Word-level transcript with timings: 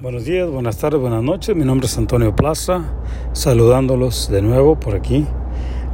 Buenos 0.00 0.24
días, 0.24 0.50
buenas 0.50 0.76
tardes, 0.78 1.00
buenas 1.00 1.22
noches. 1.22 1.54
Mi 1.54 1.64
nombre 1.64 1.86
es 1.86 1.96
Antonio 1.96 2.34
Plaza, 2.34 2.82
saludándolos 3.32 4.28
de 4.28 4.42
nuevo 4.42 4.78
por 4.78 4.96
aquí. 4.96 5.24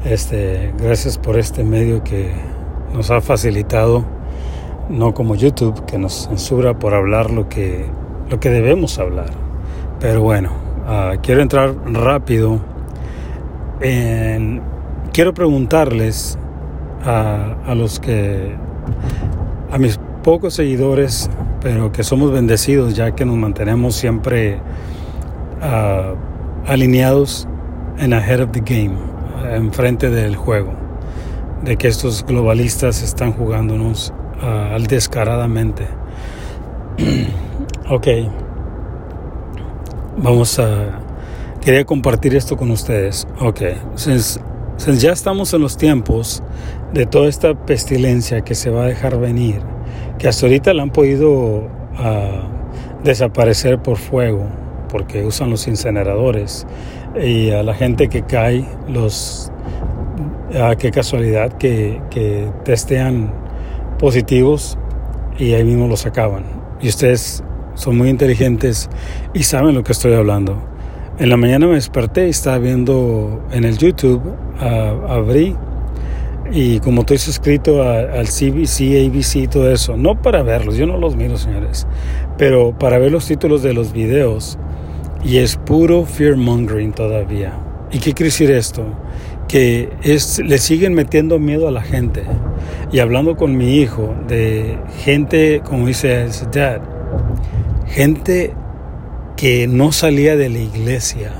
Este, 0.06 0.72
gracias 0.78 1.18
por 1.18 1.38
este 1.38 1.64
medio 1.64 2.02
que 2.02 2.32
nos 2.94 3.10
ha 3.10 3.20
facilitado, 3.20 4.06
no 4.88 5.12
como 5.12 5.34
YouTube, 5.34 5.84
que 5.84 5.98
nos 5.98 6.28
censura 6.28 6.78
por 6.78 6.94
hablar 6.94 7.30
lo 7.30 7.50
que, 7.50 7.84
lo 8.30 8.40
que 8.40 8.48
debemos 8.48 8.98
hablar. 8.98 9.30
Pero 10.00 10.22
bueno, 10.22 10.50
uh, 10.88 11.20
quiero 11.20 11.42
entrar 11.42 11.76
rápido 11.84 12.58
en... 13.82 14.62
Quiero 15.12 15.34
preguntarles 15.34 16.38
a, 17.04 17.54
a 17.66 17.74
los 17.74 18.00
que... 18.00 18.56
a 19.70 19.76
mis 19.76 20.00
pocos 20.22 20.54
seguidores 20.54 21.30
pero 21.60 21.92
que 21.92 22.02
somos 22.04 22.32
bendecidos 22.32 22.94
ya 22.94 23.14
que 23.14 23.24
nos 23.24 23.36
mantenemos 23.36 23.94
siempre 23.94 24.58
uh, 25.60 26.16
alineados 26.66 27.46
en 27.98 28.12
ahead 28.14 28.40
of 28.42 28.50
the 28.52 28.60
game, 28.60 28.96
enfrente 29.54 30.10
del 30.10 30.36
juego, 30.36 30.72
de 31.62 31.76
que 31.76 31.88
estos 31.88 32.24
globalistas 32.24 33.02
están 33.02 33.32
jugándonos 33.32 34.12
uh, 34.42 34.74
al 34.74 34.86
descaradamente. 34.86 35.86
ok, 37.90 38.06
vamos 40.16 40.58
a... 40.58 41.00
Quería 41.60 41.84
compartir 41.84 42.34
esto 42.34 42.56
con 42.56 42.70
ustedes. 42.70 43.28
Ok, 43.38 43.60
since, 43.94 44.40
ya 44.86 45.12
estamos 45.12 45.52
en 45.52 45.60
los 45.60 45.76
tiempos 45.76 46.42
de 46.94 47.04
toda 47.04 47.28
esta 47.28 47.54
pestilencia 47.54 48.40
que 48.40 48.54
se 48.54 48.70
va 48.70 48.84
a 48.84 48.86
dejar 48.86 49.18
venir, 49.20 49.60
que 50.18 50.26
hasta 50.26 50.46
ahorita 50.46 50.72
la 50.72 50.82
han 50.82 50.90
podido 50.90 51.30
uh, 51.30 53.02
desaparecer 53.04 53.80
por 53.80 53.98
fuego, 53.98 54.46
porque 54.88 55.24
usan 55.24 55.50
los 55.50 55.68
incineradores. 55.68 56.66
Y 57.20 57.50
a 57.50 57.62
la 57.62 57.74
gente 57.74 58.08
que 58.08 58.22
cae, 58.22 58.64
los, 58.88 59.52
uh, 60.54 60.76
qué 60.78 60.90
casualidad 60.90 61.52
que, 61.58 62.00
que 62.10 62.50
testean 62.64 63.32
positivos 63.98 64.78
y 65.38 65.52
ahí 65.52 65.64
mismo 65.64 65.88
los 65.88 66.06
acaban. 66.06 66.44
Y 66.80 66.88
ustedes 66.88 67.44
son 67.74 67.98
muy 67.98 68.08
inteligentes 68.08 68.88
y 69.34 69.42
saben 69.42 69.74
lo 69.74 69.84
que 69.84 69.92
estoy 69.92 70.14
hablando. 70.14 70.69
En 71.20 71.28
la 71.28 71.36
mañana 71.36 71.66
me 71.66 71.74
desperté 71.74 72.28
y 72.28 72.30
estaba 72.30 72.56
viendo 72.56 73.44
en 73.52 73.64
el 73.64 73.76
YouTube, 73.76 74.22
uh, 74.24 75.06
abrí 75.06 75.54
y 76.50 76.80
como 76.80 77.02
estoy 77.02 77.18
suscrito 77.18 77.82
al 77.82 78.26
CBC, 78.26 79.06
ABC 79.06 79.36
y 79.36 79.46
todo 79.46 79.70
eso, 79.70 79.98
no 79.98 80.22
para 80.22 80.42
verlos, 80.42 80.78
yo 80.78 80.86
no 80.86 80.96
los 80.96 81.16
miro, 81.16 81.36
señores, 81.36 81.86
pero 82.38 82.72
para 82.78 82.96
ver 82.96 83.12
los 83.12 83.26
títulos 83.26 83.62
de 83.62 83.74
los 83.74 83.92
videos. 83.92 84.58
Y 85.22 85.36
es 85.36 85.56
puro 85.56 86.06
fear 86.06 86.36
mongering 86.36 86.92
todavía. 86.92 87.52
¿Y 87.92 87.98
qué 87.98 88.14
quiere 88.14 88.30
decir 88.30 88.50
esto? 88.50 88.86
Que 89.46 89.90
es, 90.02 90.38
le 90.38 90.56
siguen 90.56 90.94
metiendo 90.94 91.38
miedo 91.38 91.68
a 91.68 91.70
la 91.70 91.82
gente. 91.82 92.22
Y 92.92 93.00
hablando 93.00 93.36
con 93.36 93.58
mi 93.58 93.76
hijo 93.76 94.14
de 94.26 94.78
gente, 95.04 95.60
como 95.66 95.86
dice 95.86 96.26
dad, 96.50 96.80
gente 97.88 98.54
que 99.40 99.66
no 99.66 99.90
salía 99.90 100.36
de 100.36 100.50
la 100.50 100.58
iglesia. 100.58 101.32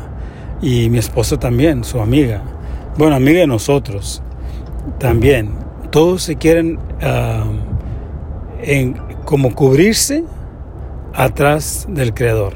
Y 0.62 0.88
mi 0.88 0.96
esposa 0.96 1.38
también, 1.38 1.84
su 1.84 2.00
amiga. 2.00 2.42
Bueno, 2.96 3.14
amiga 3.14 3.40
de 3.40 3.46
nosotros 3.46 4.22
también. 4.98 5.50
Todos 5.90 6.22
se 6.22 6.36
quieren 6.36 6.78
en, 8.62 8.94
como 9.26 9.54
cubrirse 9.54 10.24
atrás 11.12 11.86
del 11.90 12.14
Creador. 12.14 12.54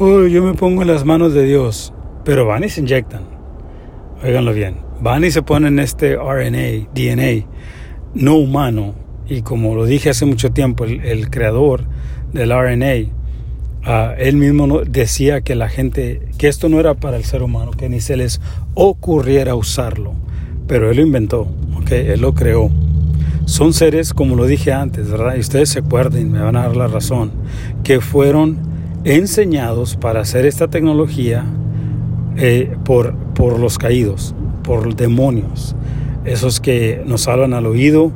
Oh, 0.00 0.26
yo 0.26 0.42
me 0.42 0.54
pongo 0.54 0.82
en 0.82 0.88
las 0.88 1.04
manos 1.04 1.32
de 1.32 1.44
Dios, 1.44 1.92
pero 2.24 2.44
van 2.44 2.64
y 2.64 2.70
se 2.70 2.80
inyectan. 2.80 3.22
Óiganlo 4.24 4.52
bien. 4.52 4.78
Van 5.00 5.22
y 5.22 5.30
se 5.30 5.42
ponen 5.42 5.78
este 5.78 6.16
RNA, 6.16 6.88
DNA, 6.92 7.46
no 8.14 8.34
humano. 8.34 8.94
Y 9.28 9.42
como 9.42 9.76
lo 9.76 9.84
dije 9.84 10.10
hace 10.10 10.26
mucho 10.26 10.50
tiempo, 10.50 10.84
el, 10.84 11.04
el 11.04 11.30
creador 11.30 11.84
del 12.32 12.50
RNA, 12.50 13.19
él 14.18 14.36
mismo 14.36 14.80
decía 14.80 15.40
que 15.40 15.54
la 15.54 15.68
gente, 15.68 16.28
que 16.38 16.48
esto 16.48 16.68
no 16.68 16.80
era 16.80 16.94
para 16.94 17.16
el 17.16 17.24
ser 17.24 17.42
humano, 17.42 17.70
que 17.70 17.88
ni 17.88 18.00
se 18.00 18.16
les 18.16 18.40
ocurriera 18.74 19.54
usarlo 19.54 20.14
pero 20.70 20.88
él 20.88 20.98
lo 20.98 21.02
inventó, 21.02 21.48
okay, 21.80 22.10
él 22.10 22.20
lo 22.20 22.32
creó. 22.32 22.70
Son 23.44 23.72
seres, 23.72 24.14
como 24.14 24.36
lo 24.36 24.46
dije 24.46 24.72
antes, 24.72 25.10
¿verdad? 25.10 25.34
Y 25.34 25.40
ustedes 25.40 25.70
se 25.70 25.80
acuerden, 25.80 26.30
me 26.30 26.40
van 26.40 26.54
a 26.54 26.68
dar 26.68 26.76
la 26.76 26.86
razón, 26.86 27.32
que 27.82 28.00
fueron 28.00 28.56
enseñados 29.02 29.96
para 29.96 30.20
hacer 30.20 30.46
esta 30.46 30.68
tecnología 30.68 31.44
eh, 32.36 32.72
por, 32.84 33.16
por 33.34 33.58
los 33.58 33.78
caídos, 33.78 34.32
por 34.62 34.94
demonios, 34.94 35.74
esos 36.24 36.60
que 36.60 37.02
nos 37.04 37.26
hablan 37.26 37.52
al 37.52 37.66
oído. 37.66 38.12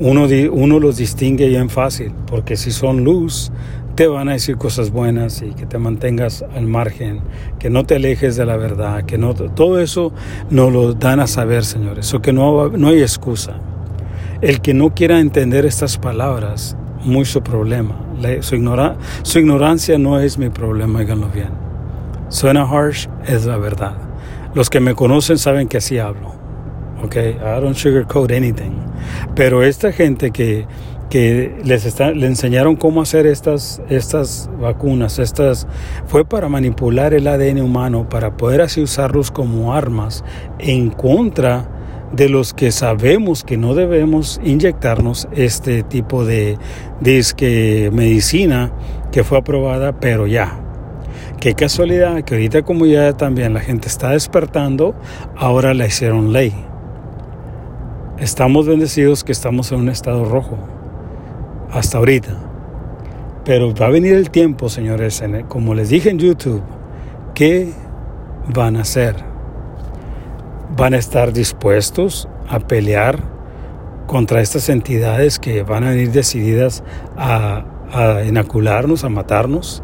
Uno, 0.00 0.26
uno 0.50 0.80
los 0.80 0.96
distingue 0.96 1.46
bien 1.46 1.70
fácil, 1.70 2.10
porque 2.26 2.56
si 2.56 2.72
son 2.72 3.04
luz, 3.04 3.52
te 3.94 4.06
van 4.06 4.28
a 4.28 4.32
decir 4.32 4.56
cosas 4.56 4.90
buenas 4.90 5.42
y 5.42 5.54
que 5.54 5.66
te 5.66 5.78
mantengas 5.78 6.44
al 6.54 6.66
margen, 6.66 7.20
que 7.58 7.70
no 7.70 7.84
te 7.84 7.96
alejes 7.96 8.36
de 8.36 8.44
la 8.44 8.56
verdad, 8.56 9.04
que 9.04 9.18
no 9.18 9.34
todo 9.34 9.80
eso 9.80 10.12
nos 10.50 10.72
lo 10.72 10.94
dan 10.94 11.20
a 11.20 11.26
saber, 11.26 11.64
señores, 11.64 12.12
o 12.12 12.20
que 12.20 12.32
no, 12.32 12.68
no 12.70 12.88
hay 12.88 13.02
excusa. 13.02 13.60
El 14.40 14.60
que 14.60 14.74
no 14.74 14.94
quiera 14.94 15.20
entender 15.20 15.64
estas 15.64 15.96
palabras, 15.96 16.76
muy 17.04 17.24
su 17.24 17.42
problema. 17.42 17.96
su, 18.40 18.56
ignora, 18.56 18.96
su 19.22 19.38
ignorancia 19.38 19.98
no 19.98 20.18
es 20.18 20.38
mi 20.38 20.50
problema, 20.50 21.00
díganlo 21.00 21.28
bien. 21.28 21.50
Suena 22.28 22.62
harsh, 22.62 23.06
es 23.26 23.46
la 23.46 23.58
verdad. 23.58 23.96
Los 24.54 24.70
que 24.70 24.80
me 24.80 24.94
conocen 24.94 25.38
saben 25.38 25.68
que 25.68 25.76
así 25.76 25.98
hablo. 25.98 26.34
Ok, 27.02 27.16
I 27.16 27.60
don't 27.60 27.76
sugarcoat 27.76 28.32
anything. 28.32 28.72
Pero 29.34 29.62
esta 29.62 29.92
gente 29.92 30.30
que 30.30 30.66
que 31.14 31.54
les, 31.62 31.86
está, 31.86 32.10
le 32.10 32.26
enseñaron 32.26 32.74
cómo 32.74 33.00
hacer 33.00 33.24
estas, 33.28 33.80
estas 33.88 34.50
vacunas. 34.60 35.20
Estas, 35.20 35.68
fue 36.06 36.24
para 36.24 36.48
manipular 36.48 37.14
el 37.14 37.28
ADN 37.28 37.60
humano, 37.60 38.08
para 38.08 38.36
poder 38.36 38.60
así 38.60 38.82
usarlos 38.82 39.30
como 39.30 39.74
armas 39.74 40.24
en 40.58 40.90
contra 40.90 41.68
de 42.10 42.28
los 42.28 42.52
que 42.52 42.72
sabemos 42.72 43.44
que 43.44 43.56
no 43.56 43.76
debemos 43.76 44.40
inyectarnos 44.42 45.28
este 45.30 45.84
tipo 45.84 46.24
de 46.24 46.58
disque 47.00 47.90
medicina 47.92 48.72
que 49.12 49.22
fue 49.22 49.38
aprobada, 49.38 50.00
pero 50.00 50.26
ya. 50.26 50.58
Qué 51.38 51.54
casualidad 51.54 52.24
que 52.24 52.34
ahorita 52.34 52.62
como 52.62 52.86
ya 52.86 53.12
también 53.12 53.54
la 53.54 53.60
gente 53.60 53.86
está 53.86 54.10
despertando, 54.10 54.96
ahora 55.36 55.74
la 55.74 55.86
hicieron 55.86 56.32
ley. 56.32 56.52
Estamos 58.18 58.66
bendecidos 58.66 59.22
que 59.22 59.30
estamos 59.30 59.70
en 59.70 59.78
un 59.78 59.88
estado 59.90 60.24
rojo 60.24 60.58
hasta 61.74 61.98
ahorita. 61.98 62.36
Pero 63.44 63.74
va 63.74 63.86
a 63.86 63.90
venir 63.90 64.14
el 64.14 64.30
tiempo, 64.30 64.68
señores, 64.68 65.22
como 65.48 65.74
les 65.74 65.90
dije 65.90 66.08
en 66.08 66.18
YouTube, 66.18 66.62
¿qué 67.34 67.72
van 68.54 68.76
a 68.76 68.82
hacer? 68.82 69.16
¿Van 70.76 70.94
a 70.94 70.96
estar 70.96 71.32
dispuestos 71.32 72.28
a 72.48 72.60
pelear 72.60 73.18
contra 74.06 74.40
estas 74.40 74.68
entidades 74.68 75.38
que 75.38 75.62
van 75.62 75.84
a 75.84 75.90
venir 75.90 76.12
decididas 76.12 76.84
a, 77.16 77.64
a 77.92 78.22
a 78.22 79.08
matarnos? 79.10 79.82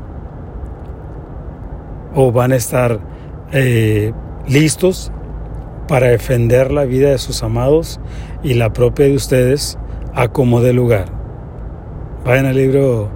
¿O 2.14 2.32
van 2.32 2.52
a 2.52 2.56
estar 2.56 2.98
eh, 3.52 4.12
listos 4.48 5.12
para 5.86 6.08
defender 6.08 6.70
la 6.70 6.84
vida 6.84 7.10
de 7.10 7.18
sus 7.18 7.42
amados 7.42 8.00
y 8.42 8.54
la 8.54 8.72
propia 8.72 9.06
de 9.06 9.14
ustedes 9.14 9.78
a 10.14 10.28
como 10.28 10.60
de 10.60 10.72
lugar? 10.72 11.19
Vayan 12.24 12.44
al 12.44 12.56
libro 12.56 13.08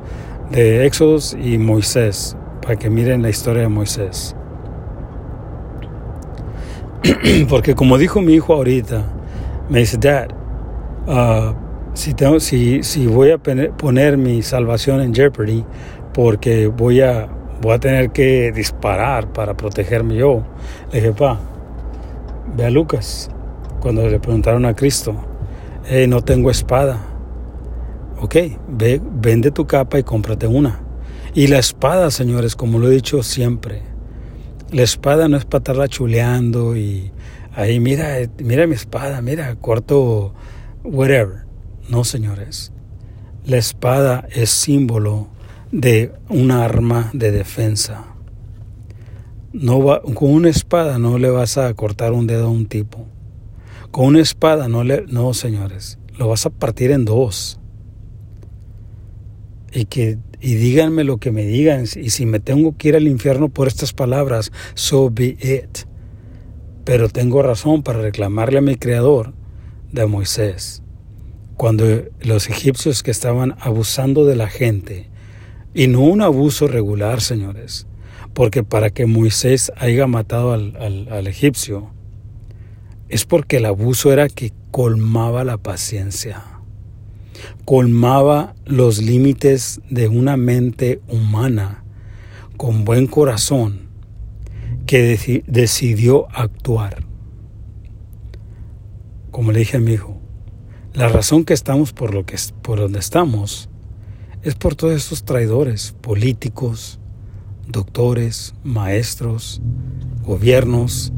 de 0.51 0.87
Éxodos 0.87 1.37
y 1.39 1.59
Moisés 1.59 2.37
para 2.63 2.77
que 2.77 2.89
miren 2.89 3.21
la 3.21 3.29
historia 3.29 3.63
de 3.63 3.69
Moisés. 3.69 4.35
Porque 7.51 7.75
como 7.75 7.99
dijo 7.99 8.23
mi 8.23 8.33
hijo 8.33 8.55
ahorita, 8.55 9.05
me 9.69 9.81
dice, 9.81 9.99
Dad, 9.99 10.29
uh, 11.07 11.55
si, 11.93 12.15
tengo, 12.15 12.41
si, 12.41 12.83
si 12.83 13.07
voy 13.07 13.31
a 13.31 13.39
poner 13.39 14.17
mi 14.17 14.41
salvación 14.41 15.03
en 15.03 15.15
jeopardy, 15.15 15.65
porque 16.15 16.69
voy 16.69 17.03
a, 17.03 17.29
voy 17.61 17.75
a 17.75 17.79
tener 17.79 18.11
que 18.11 18.53
disparar 18.53 19.33
para 19.35 19.55
protegerme 19.55 20.17
yo. 20.17 20.45
Le 20.93 21.01
dije, 21.01 21.13
pa, 21.13 21.39
ve 22.57 22.65
a 22.65 22.71
Lucas, 22.71 23.31
cuando 23.81 24.09
le 24.09 24.19
preguntaron 24.19 24.65
a 24.65 24.75
Cristo, 24.75 25.15
hey, 25.87 26.07
no 26.07 26.23
tengo 26.23 26.51
espada 26.51 27.14
ok, 28.21 28.37
ve, 28.69 29.01
vende 29.03 29.51
tu 29.51 29.67
capa 29.67 29.99
y 29.99 30.03
cómprate 30.03 30.47
una. 30.47 30.83
Y 31.35 31.49
la 31.49 31.59
espada, 31.59 32.11
señores, 32.11 32.57
como 32.57 32.79
lo 32.79 32.89
he 32.89 32.95
dicho 32.95 33.23
siempre, 33.23 33.83
la 34.71 34.83
espada 34.83 35.29
no 35.29 35.37
es 35.37 35.45
para 35.45 35.59
estarla 35.59 35.89
chuleando 35.89 36.77
y 36.77 37.13
ahí, 37.55 37.81
mira, 37.81 38.19
mira 38.39 38.67
mi 38.67 38.75
espada, 38.75 39.21
mira, 39.21 39.55
corto, 39.57 40.35
whatever. 40.85 41.45
No, 41.89 42.05
señores. 42.05 42.73
La 43.45 43.59
espada 43.59 44.27
es 44.33 44.51
símbolo 44.51 45.29
de 45.71 46.13
una 46.29 46.65
arma 46.65 47.11
de 47.13 47.31
defensa. 47.31 48.07
No 49.53 49.83
va, 49.83 50.03
con 50.03 50.33
una 50.33 50.49
espada 50.49 50.99
no 50.99 51.19
le 51.19 51.31
vas 51.31 51.59
a 51.59 51.73
cortar 51.75 52.13
un 52.13 52.27
dedo 52.27 52.47
a 52.47 52.51
un 52.51 52.67
tipo. 52.67 53.07
Con 53.91 54.07
una 54.07 54.21
espada 54.21 54.69
no 54.69 54.83
le, 54.83 55.05
no 55.09 55.35
señores, 55.35 55.99
lo 56.17 56.29
vas 56.29 56.47
a 56.47 56.51
partir 56.51 56.91
en 56.91 57.05
dos. 57.05 57.61
Y 59.75 59.87
que 59.87 60.19
y 60.41 60.55
díganme 60.55 61.05
lo 61.05 61.19
que 61.19 61.33
me 61.33 61.45
digan 61.45 61.85
y 61.85 62.11
si 62.11 62.27
me 62.27 62.39
tengo 62.39 62.77
que 62.77 62.89
ir 62.89 62.97
al 62.97 63.09
infierno 63.09 63.49
por 63.49 63.67
estas 63.67 63.93
palabras, 63.93 64.53
so 64.75 65.11
be 65.11 65.37
it. 65.41 65.89
Pero 66.85 67.09
tengo 67.09 67.43
razón 67.43 67.83
para 67.83 68.01
reclamarle 68.01 68.59
a 68.59 68.63
mi 68.63 68.77
creador 68.77 69.35
de 69.91 70.07
Moisés. 70.07 70.83
Cuando 71.57 71.87
los 72.21 72.51
egipcios 72.51 73.03
que 73.03 73.11
estaban 73.11 73.55
abusando 73.61 74.27
de 74.27 74.37
la 74.37 74.49
gente, 74.49 75.09
y 75.73 75.89
no 75.89 76.01
un 76.01 76.23
abuso 76.23 76.69
regular, 76.69 77.21
señores, 77.21 77.87
porque 78.33 78.63
para 78.63 78.91
que 78.91 79.07
Moisés 79.07 79.73
haya 79.77 80.07
matado 80.07 80.53
al, 80.53 81.27
egipcio, 81.27 81.91
es 83.09 83.25
porque 83.25 83.57
el 83.57 83.67
abuso 83.67 84.13
era 84.13 84.29
que 84.29 84.53
colmaba 84.71 85.43
la 85.43 85.57
paciencia, 85.59 86.45
colmaba 87.65 88.55
los 88.65 89.03
límites 89.03 89.81
de 89.91 90.09
una 90.09 90.37
mente 90.37 91.01
humana 91.09 91.85
con 92.57 92.85
buen 92.85 93.07
corazón 93.07 93.89
que 94.87 95.43
decidió 95.47 96.29
actuar. 96.33 97.05
Como 99.31 99.53
le 99.53 99.61
dije 99.61 99.79
a 99.79 99.81
mi 99.81 99.93
hijo, 99.93 100.21
la 100.93 101.09
razón 101.09 101.45
que 101.45 101.55
estamos 101.55 101.93
por 101.93 102.15
lo 102.15 102.25
que 102.25 102.37
por 102.63 102.79
donde 102.79 103.01
estamos 103.01 103.69
es 104.43 104.55
por 104.55 104.77
todos 104.77 104.95
estos 104.95 105.25
traidores 105.25 105.97
políticos, 106.01 107.01
doctores, 107.67 108.55
maestros, 108.63 109.61
gobiernos, 110.23 111.13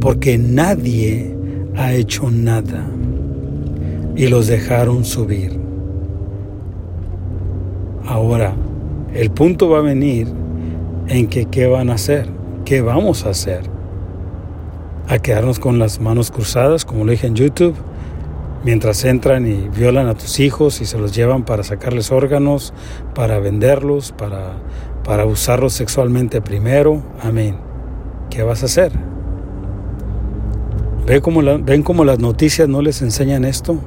porque 0.00 0.38
nadie 0.38 1.36
ha 1.76 1.92
hecho 1.92 2.30
nada 2.30 2.90
y 4.16 4.28
los 4.28 4.46
dejaron 4.46 5.04
subir. 5.04 5.58
Ahora, 8.06 8.54
el 9.14 9.30
punto 9.30 9.68
va 9.68 9.78
a 9.78 9.82
venir 9.82 10.28
en 11.08 11.28
que 11.28 11.46
qué 11.46 11.66
van 11.66 11.90
a 11.90 11.94
hacer, 11.94 12.28
qué 12.64 12.80
vamos 12.80 13.26
a 13.26 13.30
hacer. 13.30 13.62
A 15.08 15.18
quedarnos 15.18 15.58
con 15.58 15.78
las 15.78 16.00
manos 16.00 16.30
cruzadas, 16.30 16.84
como 16.84 17.04
lo 17.04 17.10
dije 17.10 17.26
en 17.26 17.34
YouTube, 17.34 17.74
mientras 18.64 19.04
entran 19.04 19.46
y 19.46 19.68
violan 19.68 20.06
a 20.06 20.14
tus 20.14 20.38
hijos 20.38 20.80
y 20.80 20.86
se 20.86 20.98
los 20.98 21.14
llevan 21.14 21.44
para 21.44 21.64
sacarles 21.64 22.12
órganos, 22.12 22.72
para 23.14 23.38
venderlos, 23.40 24.12
para 24.12 24.56
para 25.04 25.26
usarlo 25.26 25.70
sexualmente 25.70 26.40
primero. 26.40 27.02
Amén. 27.22 27.56
¿Qué 28.30 28.42
vas 28.42 28.62
a 28.62 28.66
hacer? 28.66 28.92
¿Ven 31.06 31.20
cómo, 31.20 31.42
¿Ven 31.42 31.82
cómo 31.82 32.04
las 32.04 32.18
noticias 32.18 32.68
no 32.68 32.82
les 32.82 33.02
enseñan 33.02 33.44
esto? 33.44 33.78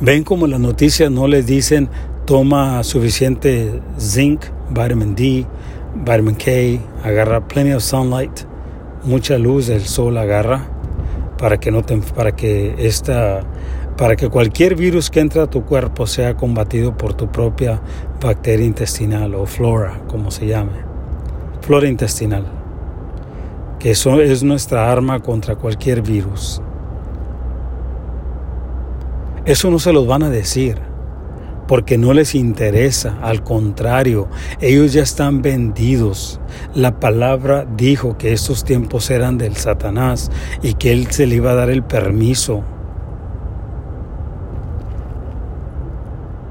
¿Ven 0.00 0.24
cómo 0.24 0.48
las 0.48 0.58
noticias 0.58 1.08
no 1.08 1.28
les 1.28 1.46
dicen 1.46 1.88
toma 2.24 2.82
suficiente 2.82 3.80
zinc, 3.96 4.42
vitamin 4.70 5.14
D, 5.14 5.46
vitamin 5.94 6.34
K, 6.34 6.80
agarra 7.04 7.46
plenty 7.46 7.72
of 7.72 7.82
sunlight, 7.82 8.40
mucha 9.04 9.38
luz 9.38 9.68
del 9.68 9.82
sol 9.82 10.18
agarra 10.18 10.66
para 11.38 11.60
que 11.60 11.70
no 11.70 11.84
te, 11.84 11.96
para 11.98 12.34
que 12.34 12.74
esta 12.78 13.44
para 13.96 14.16
que 14.16 14.28
cualquier 14.28 14.74
virus 14.74 15.10
que 15.10 15.20
entre 15.20 15.40
a 15.40 15.46
tu 15.46 15.64
cuerpo 15.64 16.08
sea 16.08 16.34
combatido 16.34 16.96
por 16.96 17.14
tu 17.14 17.30
propia 17.30 17.80
bacteria 18.20 18.66
intestinal 18.66 19.32
o 19.36 19.46
flora, 19.46 20.00
como 20.08 20.32
se 20.32 20.48
llame, 20.48 20.72
flora 21.60 21.86
intestinal, 21.86 22.44
que 23.78 23.92
eso 23.92 24.20
es 24.20 24.42
nuestra 24.42 24.90
arma 24.90 25.20
contra 25.20 25.54
cualquier 25.54 26.02
virus. 26.02 26.60
Eso 29.44 29.70
no 29.70 29.78
se 29.78 29.92
los 29.92 30.06
van 30.06 30.22
a 30.22 30.30
decir 30.30 30.78
porque 31.66 31.96
no 31.96 32.12
les 32.12 32.34
interesa, 32.34 33.18
al 33.22 33.42
contrario, 33.42 34.28
ellos 34.60 34.92
ya 34.92 35.02
están 35.02 35.40
vendidos. 35.40 36.38
La 36.74 37.00
palabra 37.00 37.66
dijo 37.76 38.18
que 38.18 38.34
estos 38.34 38.64
tiempos 38.64 39.10
eran 39.10 39.38
del 39.38 39.56
Satanás 39.56 40.30
y 40.62 40.74
que 40.74 40.92
él 40.92 41.06
se 41.10 41.26
le 41.26 41.36
iba 41.36 41.52
a 41.52 41.54
dar 41.54 41.70
el 41.70 41.82
permiso 41.82 42.64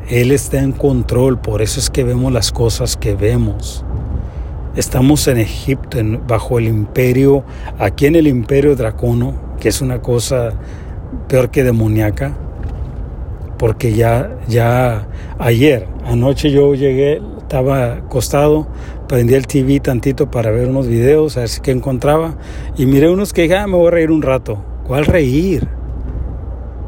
Él 0.10 0.32
está 0.32 0.60
en 0.60 0.74
control, 0.74 1.40
por 1.40 1.62
eso 1.62 1.80
es 1.80 1.90
que 1.90 2.04
vemos 2.04 2.32
las 2.32 2.52
cosas 2.52 2.98
que 2.98 3.16
vemos. 3.16 3.86
Estamos 4.76 5.28
en 5.30 5.38
Egipto, 5.38 5.98
bajo 6.28 6.60
el 6.60 6.68
imperio, 6.68 7.46
aquí 7.80 8.06
en 8.06 8.18
el 8.18 8.28
imperio 8.28 8.76
dracono, 8.76 9.34
que 9.62 9.70
es 9.70 9.82
una 9.82 10.02
cosa 10.02 10.52
peor 11.30 11.52
que 11.52 11.64
demoníaca, 11.64 12.38
porque 13.64 13.94
ya, 13.94 14.40
ya 14.50 15.08
ayer, 15.40 15.88
anoche 16.04 16.52
yo 16.52 16.76
llegué, 16.76 17.22
estaba 17.38 17.94
acostado, 17.94 18.68
prendí 19.08 19.36
el 19.36 19.48
TV 19.48 19.80
tantito 19.80 20.30
para 20.30 20.52
ver 20.52 20.68
unos 20.68 20.86
videos, 20.86 21.38
a 21.38 21.40
ver 21.40 21.48
si 21.48 21.62
qué 21.62 21.72
encontraba, 21.72 22.36
y 22.76 22.86
miré 22.88 23.10
unos 23.10 23.32
que 23.32 23.44
dije, 23.44 23.56
ah, 23.56 23.66
me 23.68 23.78
voy 23.78 23.88
a 23.88 23.92
reír 23.92 24.12
un 24.12 24.22
rato. 24.22 24.62
¿Cuál 24.86 25.06
reír? 25.06 25.66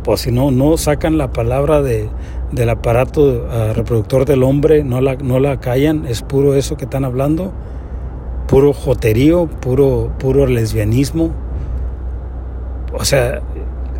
Pues 0.03 0.19
si 0.19 0.33
no, 0.33 0.51
no 0.51 0.75
sacan 0.75 1.17
la 1.17 1.31
palabra 1.31 1.81
de, 1.81 2.09
del 2.51 2.69
aparato 2.69 3.47
ah, 3.49 3.71
reproductor 3.73 4.25
del 4.25 4.43
hombre, 4.43 4.83
no 4.83 4.99
la, 4.99 5.15
no 5.15 5.39
la 5.39 5.61
callan, 5.61 6.05
es 6.05 6.23
puro 6.23 6.55
eso 6.55 6.75
que 6.75 6.83
están 6.83 7.05
hablando, 7.05 7.53
puro 8.49 8.73
joterío, 8.73 9.47
puro, 9.47 10.11
puro 10.19 10.45
lesbianismo, 10.45 11.31
o 12.91 13.05
sea, 13.05 13.39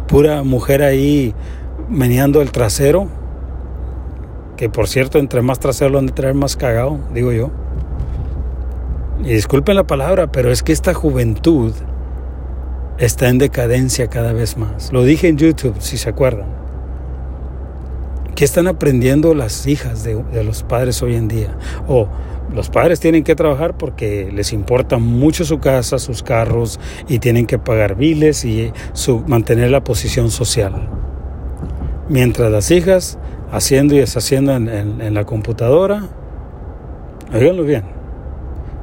pura 0.10 0.44
mujer 0.44 0.83
ahí 0.83 1.33
meneando 1.90 2.42
el 2.42 2.52
trasero, 2.52 3.08
que 4.58 4.70
por 4.70 4.88
cierto, 4.88 5.20
entre 5.20 5.42
más 5.42 5.60
trasero 5.60 5.92
lo 5.92 6.00
han 6.00 6.08
de 6.08 6.14
traer 6.14 6.34
más 6.34 6.56
cagado, 6.56 7.00
digo 7.14 7.32
yo. 7.32 7.52
Y 9.24 9.30
disculpen 9.30 9.76
la 9.76 9.88
palabra, 9.88 10.32
pero 10.32 10.52
es 10.52 10.64
que 10.64 10.72
esta 10.72 10.94
juventud 10.94 11.74
está 12.98 13.30
en 13.30 13.38
decadencia 13.38 14.08
cada 14.08 14.34
vez 14.34 14.58
más. 14.58 14.92
Lo 14.92 15.04
dije 15.04 15.28
en 15.28 15.38
YouTube, 15.38 15.76
si 15.80 15.98
se 15.98 16.10
acuerdan. 16.10 16.48
¿Qué 18.36 18.44
están 18.44 18.68
aprendiendo 18.68 19.34
las 19.34 19.66
hijas 19.66 20.04
de, 20.04 20.44
los 20.44 20.64
padres 20.64 21.02
hoy 21.02 21.16
en 21.16 21.30
día? 21.30 21.58
O 21.88 22.10
los 22.54 22.70
padres 22.70 23.00
tienen 23.00 23.24
que 23.24 23.34
trabajar 23.34 23.77
porque 23.77 24.30
les 24.32 24.51
importa 24.51 24.98
mucho 24.98 25.46
su 25.46 25.60
casa, 25.60 26.00
sus 26.00 26.22
carros 26.22 26.80
y 27.08 27.20
tienen 27.20 27.46
que 27.46 27.58
pagar 27.58 27.96
biles 27.96 28.44
y 28.44 28.74
su, 28.92 29.20
mantener 29.22 29.72
la 29.72 29.84
posición 29.84 30.32
social. 30.32 30.89
Mientras 32.07 32.51
las 32.51 32.69
hijas 32.69 33.17
haciendo 33.51 33.95
y 33.95 34.00
deshaciendo 34.00 34.55
en, 34.55 35.13
la 35.13 35.25
computadora, 35.25 36.03
oiganlo 37.33 37.63
bien, 37.63 37.83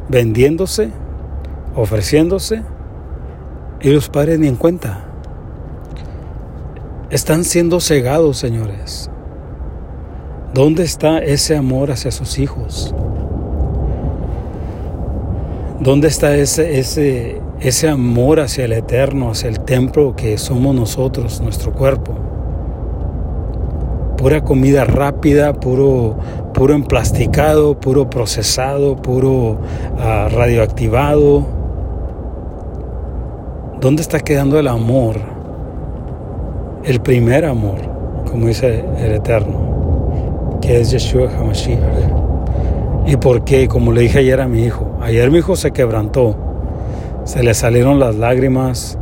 vendiéndose, 0.08 0.90
ofreciéndose 1.76 2.62
y 3.80 3.90
los 3.90 4.08
padres 4.08 4.40
ni 4.40 4.48
en 4.48 4.56
cuenta. 4.56 5.04
Están 7.10 7.44
siendo 7.44 7.78
cegados, 7.78 8.38
señores. 8.38 9.08
¿Dónde 10.52 10.82
está 10.82 11.18
ese 11.18 11.56
amor 11.56 11.92
hacia 11.92 12.10
sus 12.10 12.38
hijos? 12.38 12.92
¿Dónde 15.78 16.08
está 16.08 16.34
ese, 16.34 16.78
ese, 16.78 17.40
ese 17.60 17.88
amor 17.88 18.40
hacia 18.40 18.64
el 18.64 18.72
eterno, 18.72 19.30
hacia 19.30 19.48
el 19.48 19.60
templo 19.60 20.16
que 20.16 20.38
somos 20.38 20.74
nosotros, 20.74 21.40
nuestro 21.40 21.72
cuerpo? 21.72 22.31
Pura 24.22 24.40
comida 24.42 24.84
rápida, 24.84 25.52
puro, 25.52 26.16
puro 26.54 26.74
emplasticado, 26.74 27.74
puro 27.80 28.08
procesado, 28.08 28.94
puro 28.94 29.58
ah, 29.98 30.28
radioactivado. 30.30 31.44
¿Dónde 33.80 34.00
está 34.00 34.20
quedando 34.20 34.60
el 34.60 34.68
amor? 34.68 35.16
El 36.84 37.00
primer 37.00 37.44
amor, 37.44 37.78
como 38.30 38.46
dice 38.46 38.84
el 38.98 39.12
Eterno 39.12 39.72
que 40.62 40.80
es 40.80 40.92
Yeshua 40.92 41.28
HaMashiach. 41.28 41.80
¿Y 43.06 43.16
por 43.16 43.44
qué? 43.44 43.66
Como 43.66 43.92
le 43.92 44.02
dije 44.02 44.20
ayer 44.20 44.40
a 44.40 44.46
mi 44.46 44.62
hijo, 44.62 44.96
ayer 45.02 45.30
mi 45.30 45.38
hijo 45.38 45.56
se 45.56 45.72
quebrantó, 45.72 46.36
se 47.24 47.42
le 47.42 47.52
salieron 47.52 47.98
las 47.98 48.14
lágrimas 48.14 48.96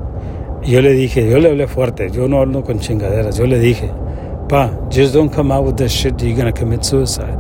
y 0.63 0.71
yo 0.73 0.81
le 0.81 0.93
dije, 0.93 1.29
yo 1.29 1.39
le 1.39 1.51
hablé 1.51 1.69
fuerte, 1.69 2.11
yo 2.11 2.27
no 2.27 2.39
hablo 2.39 2.65
con 2.65 2.81
chingaderas, 2.81 3.37
yo 3.37 3.47
le 3.47 3.59
dije, 3.59 3.91
pa, 4.51 4.69
just 4.91 5.15
don't 5.15 5.33
come 5.33 5.53
out 5.53 5.65
with 5.65 5.77
this 5.77 5.93
shit, 5.93 6.21
you're 6.21 6.37
gonna 6.37 6.53
commit 6.53 6.83
suicide. 6.83 7.39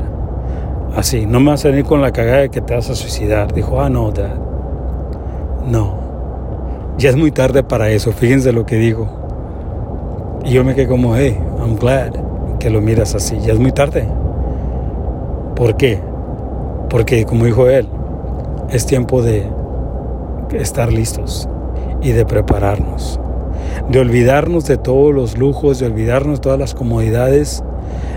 Así, 0.94 1.26
no 1.26 1.40
me 1.40 1.50
vas 1.50 1.64
a 1.64 1.68
venir 1.68 1.84
con 1.84 2.00
la 2.00 2.12
cagada 2.12 2.42
de 2.42 2.50
que 2.50 2.60
te 2.60 2.74
vas 2.74 2.88
a 2.88 2.94
suicidar. 2.94 3.52
Dijo, 3.52 3.80
ah, 3.80 3.90
no, 3.90 4.12
dad. 4.12 4.36
No. 5.66 5.98
Ya 6.98 7.10
es 7.10 7.16
muy 7.16 7.32
tarde 7.32 7.62
para 7.62 7.90
eso, 7.90 8.12
fíjense 8.12 8.52
lo 8.52 8.64
que 8.64 8.76
dijo. 8.76 9.08
Y 10.44 10.52
yo 10.52 10.64
me 10.64 10.74
quedé 10.74 10.86
como, 10.86 11.16
hey, 11.16 11.36
I'm 11.58 11.76
glad 11.76 12.12
que 12.60 12.70
lo 12.70 12.80
miras 12.80 13.14
así. 13.14 13.38
Ya 13.40 13.52
es 13.52 13.58
muy 13.58 13.72
tarde. 13.72 14.06
¿Por 15.56 15.76
qué? 15.76 16.00
Porque 16.88 17.24
como 17.24 17.44
dijo 17.44 17.68
él, 17.68 17.88
es 18.70 18.86
tiempo 18.86 19.22
de 19.22 19.46
estar 20.52 20.92
listos 20.92 21.48
y 22.02 22.12
de 22.12 22.24
prepararnos, 22.24 23.20
de 23.90 23.98
olvidarnos 23.98 24.66
de 24.66 24.76
todos 24.76 25.12
los 25.12 25.36
lujos, 25.36 25.80
de 25.80 25.86
olvidarnos 25.86 26.38
de 26.38 26.42
todas 26.42 26.58
las 26.58 26.74
comodidades 26.74 27.64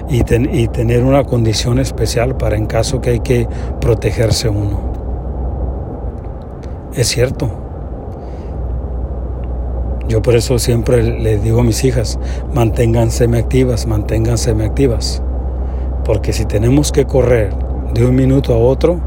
y, 0.10 0.24
tener 0.24 1.04
una 1.04 1.24
condición 1.24 1.80
especial 1.80 2.38
para 2.38 2.58
en 2.58 2.68
caso 2.68 3.02
que 3.02 3.12
hay 3.12 3.20
que 3.22 3.48
protegerse 3.82 4.50
uno. 4.50 4.94
Es 6.94 7.08
cierto. 7.08 7.50
Yo 10.08 10.22
por 10.22 10.36
eso 10.36 10.60
siempre 10.60 11.02
le 11.02 11.38
digo 11.38 11.62
a 11.62 11.64
mis 11.64 11.84
hijas, 11.84 12.20
manténganse 12.54 13.26
activas, 13.36 13.88
manténganse 13.88 14.52
activas. 14.52 15.24
Porque 16.06 16.34
si 16.34 16.46
tenemos 16.46 16.92
que 16.92 17.06
correr 17.06 17.52
de 17.96 18.06
un 18.06 18.14
minuto 18.14 18.54
a 18.54 18.58
otro, 18.58 19.00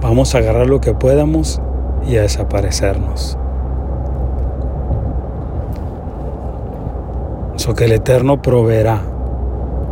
vamos 0.00 0.34
a 0.34 0.38
agarrar 0.38 0.68
lo 0.68 0.80
que 0.80 0.94
podamos 0.94 1.60
y 2.06 2.16
a 2.16 2.22
desaparecernos. 2.22 3.38
Que 7.62 7.84
el 7.84 7.92
Eterno 7.92 8.42
proveerá. 8.42 9.00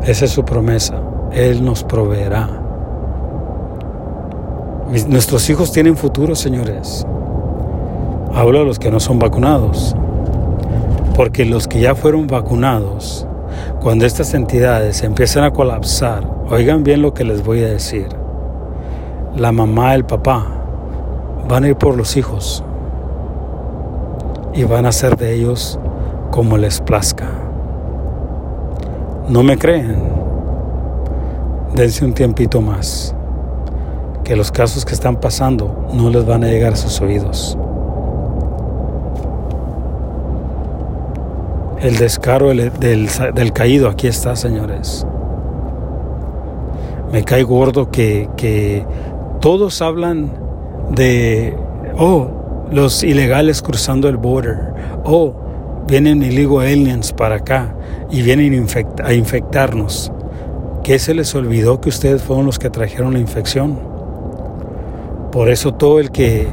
Esa 0.03 0.25
es 0.25 0.33
su 0.33 0.45
promesa. 0.45 1.01
Él 1.31 1.65
nos 1.65 1.85
proveerá. 1.85 2.49
Nuestros 5.07 5.49
hijos 5.49 5.71
tienen 5.71 5.97
futuro, 5.97 6.35
señores. 6.35 7.07
Hablo 8.35 8.59
de 8.59 8.65
los 8.65 8.81
que 8.81 8.91
no 8.91 8.99
son 8.99 9.21
vacunados. 9.21 9.95
Porque 11.15 11.45
los 11.45 11.69
que 11.69 11.81
ya 11.81 11.95
fueron 11.95 12.27
vacunados, 12.27 13.27
cuando 13.81 14.05
estas 14.05 14.35
entidades 14.35 15.05
empiezan 15.05 15.45
a 15.45 15.53
colapsar, 15.53 16.29
oigan 16.51 16.83
bien 16.83 17.01
lo 17.01 17.15
que 17.15 17.25
les 17.25 17.45
voy 17.45 17.63
a 17.63 17.69
decir. 17.69 18.09
La 19.37 19.53
mamá, 19.53 19.95
el 19.95 20.05
papá, 20.05 20.45
van 21.49 21.65
a 21.65 21.69
ir 21.69 21.77
por 21.77 21.97
los 21.97 22.17
hijos 22.17 22.65
y 24.55 24.65
van 24.65 24.87
a 24.87 24.89
hacer 24.89 25.17
de 25.17 25.35
ellos 25.35 25.79
como 26.33 26.59
les 26.59 26.81
plazca. 26.81 27.40
¿No 29.31 29.45
me 29.45 29.57
creen? 29.57 29.95
Dense 31.77 32.05
un 32.05 32.13
tiempito 32.15 32.61
más, 32.61 33.15
que 34.25 34.35
los 34.35 34.51
casos 34.51 34.85
que 34.85 34.93
están 34.93 35.21
pasando 35.21 35.87
no 35.95 36.11
les 36.11 36.27
van 36.27 36.43
a 36.43 36.49
llegar 36.49 36.73
a 36.73 36.77
sus 36.77 37.01
oídos. 37.01 37.57
El 41.81 41.97
descaro 41.97 42.49
del, 42.49 42.73
del, 43.33 43.53
caído, 43.53 43.89
aquí 43.89 44.09
está, 44.09 44.35
señores. 44.35 45.07
Me 47.13 47.23
cae 47.23 47.45
gordo 47.45 47.89
que, 47.89 48.29
que 48.37 48.85
todos 49.41 49.81
hablan 49.81 50.33
de, 50.91 51.57
oh, 51.97 52.67
los 52.73 53.05
ilegales 53.05 53.63
cruzando 53.63 54.09
el 54.09 54.17
border, 54.17 54.75
oh, 55.05 55.50
vienen 55.91 56.23
illegal 56.23 56.61
aliens 56.61 57.13
para 57.13 57.37
acá 57.37 57.75
y 58.11 58.23
vienen 58.23 58.67
a 59.05 59.13
infectarnos. 59.13 60.13
¿Qué 60.83 60.99
se 60.99 61.13
les 61.13 61.35
olvidó 61.35 61.81
que 61.81 61.91
ustedes 61.91 62.23
fueron 62.23 62.47
los 62.47 62.59
que 62.59 62.71
trajeron 62.71 63.13
la 63.13 63.19
infección? 63.19 63.79
Por 65.31 65.51
eso 65.51 65.75
todo 65.75 66.01
el 66.01 66.11
que 66.11 66.49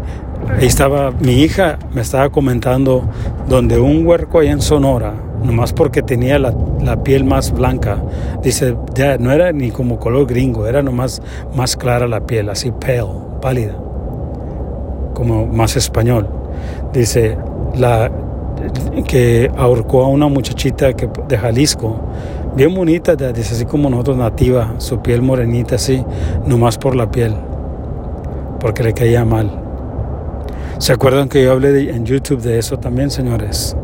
Ahí 0.50 0.65
estaba, 0.65 1.12
mi 1.12 1.34
hija 1.44 1.77
me 1.94 2.01
estaba 2.01 2.29
comentando 2.29 3.03
donde 3.48 3.79
un 3.79 4.06
huerco 4.06 4.39
allá 4.39 4.51
en 4.51 4.62
Sonora, 4.62 5.13
nomás 5.44 5.74
porque 5.74 6.01
tenía 6.01 6.39
la, 6.39 6.53
piel 7.03 7.25
más 7.25 7.51
blanca, 7.51 8.01
dice, 8.41 8.75
ya 8.96 9.17
no 9.17 9.32
era 9.32 9.51
ni 9.51 9.72
como 9.72 10.00
color 10.00 10.25
gringo, 10.25 10.65
era 10.65 10.82
nomás 10.82 11.22
más 11.53 11.75
clara 11.75 12.08
la 12.08 12.25
piel, 12.25 12.50
así 12.50 12.72
pale, 12.72 13.03
pálida, 13.41 13.75
como 15.13 15.46
más 15.48 15.75
español. 15.75 16.27
Dice, 16.94 17.38
la 17.75 18.10
que 19.06 19.52
ahorcó 19.56 20.04
a 20.04 20.08
una 20.08 20.28
muchachita 20.28 20.94
que, 20.94 21.10
de 21.28 21.38
Jalisco, 21.38 22.00
bien 22.56 22.74
bonita, 22.74 23.16
dice 23.16 23.56
así 23.56 23.66
como 23.66 23.90
nosotros 23.90 24.18
nativa, 24.18 24.76
su 24.80 25.00
piel 25.02 25.22
morenita 25.22 25.76
así, 25.76 26.04
nomás 26.46 26.78
por 26.78 26.96
la 26.96 27.10
piel, 27.10 27.36
porque 28.60 28.84
le 28.84 28.94
caía 28.94 29.24
mal. 29.26 29.64
¿Se 30.80 30.94
acuerdan 30.94 31.30
que 31.30 31.44
yo 31.44 31.52
hablé 31.54 31.90
en 31.90 32.06
YouTube 32.06 32.42
de 32.42 32.60
eso 32.60 32.78
también, 32.78 33.10
señores? 33.10 33.76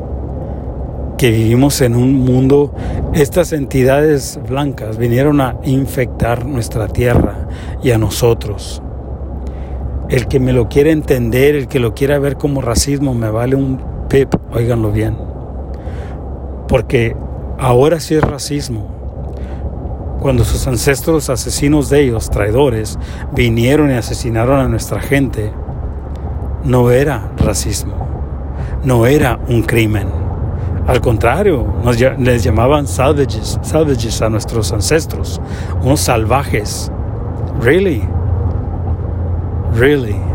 Que 1.17 1.31
vivimos 1.31 1.81
en 1.81 1.95
un 1.95 2.13
mundo, 2.15 2.71
estas 3.13 3.53
entidades 3.53 4.39
blancas 4.47 4.97
vinieron 4.97 5.41
a 5.41 5.55
infectar 5.63 6.45
nuestra 6.45 6.87
tierra 6.87 7.47
y 7.81 7.91
a 7.91 7.97
nosotros. 7.97 8.81
El 10.09 10.27
que 10.27 10.39
me 10.39 10.53
lo 10.53 10.67
quiera 10.67 10.91
entender, 10.91 11.55
el 11.55 11.67
que 11.67 11.79
lo 11.79 11.93
quiera 11.93 12.19
ver 12.19 12.37
como 12.37 12.61
racismo, 12.61 13.13
me 13.13 13.29
vale 13.29 13.55
un 13.55 13.92
pip, 14.13 14.35
óiganlo 14.53 14.91
bien. 14.91 15.17
Porque 16.67 17.17
ahora 17.57 17.99
sí 17.99 18.13
es 18.13 18.21
racismo. 18.21 18.85
Cuando 20.21 20.43
sus 20.43 20.67
ancestros 20.67 21.31
asesinos 21.31 21.89
de 21.89 22.01
ellos, 22.01 22.29
traidores, 22.29 22.99
vinieron 23.35 23.89
y 23.89 23.95
asesinaron 23.95 24.59
a 24.59 24.69
nuestra 24.69 25.01
gente, 25.01 25.51
no 26.63 26.91
era 26.91 27.31
racismo, 27.37 28.07
no 28.83 29.07
era 29.07 29.39
un 29.47 29.63
crimen. 29.63 30.09
Al 30.85 31.01
contrario, 31.01 31.65
les 32.19 32.43
llamaban 32.43 32.85
salvages, 32.85 33.59
salvages 33.63 34.21
a 34.21 34.29
nuestros 34.29 34.71
ancestros, 34.71 35.41
unos 35.81 36.01
salvajes. 36.01 36.91
Really, 37.61 38.03
really. 39.73 40.32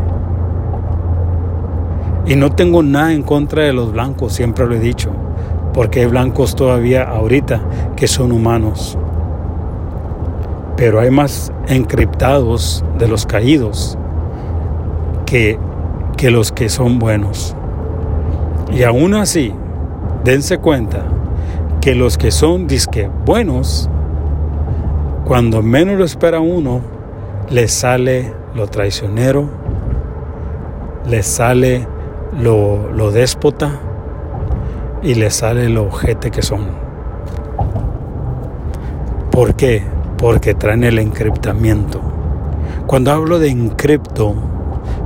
Y 2.28 2.36
no 2.36 2.52
tengo 2.52 2.84
nada 2.84 3.12
en 3.12 3.24
contra 3.24 3.64
de 3.64 3.72
los 3.72 3.90
blancos, 3.90 4.34
siempre 4.34 4.66
lo 4.66 4.76
he 4.76 4.80
dicho, 4.80 5.10
porque 5.74 6.00
hay 6.00 6.06
blancos 6.06 6.54
todavía 6.54 7.02
ahorita 7.02 7.60
que 7.96 8.06
son 8.06 8.30
humanos. 8.30 8.96
Pero 10.76 11.00
hay 11.00 11.10
más 11.10 11.52
encriptados 11.66 12.84
de 12.98 13.08
los 13.08 13.26
caídos 13.26 13.98
que 15.26 15.58
que 16.18 16.30
los 16.32 16.50
que 16.50 16.68
son 16.68 16.98
buenos. 16.98 17.54
Y 18.72 18.82
aún 18.82 19.14
así, 19.14 19.54
dense 20.24 20.58
cuenta 20.58 21.04
que 21.80 21.94
los 21.94 22.18
que 22.18 22.32
son 22.32 22.66
disque 22.66 23.08
buenos, 23.24 23.88
cuando 25.24 25.62
menos 25.62 25.96
lo 25.96 26.04
espera 26.04 26.40
uno, 26.40 26.80
les 27.50 27.72
sale 27.72 28.34
lo 28.54 28.66
traicionero, 28.66 29.48
les 31.08 31.24
sale 31.24 31.86
lo, 32.36 32.90
lo 32.92 33.10
déspota 33.10 33.80
y 35.02 35.14
les 35.14 35.34
sale 35.34 35.68
lo 35.68 35.84
ojete 35.84 36.30
que 36.30 36.42
son. 36.42 36.66
¿Por 39.30 39.54
qué? 39.54 39.84
Porque 40.16 40.54
traen 40.54 40.84
el 40.84 40.98
encriptamiento. 40.98 42.00
Cuando 42.86 43.12
hablo 43.12 43.38
de 43.38 43.50
encripto, 43.50 44.34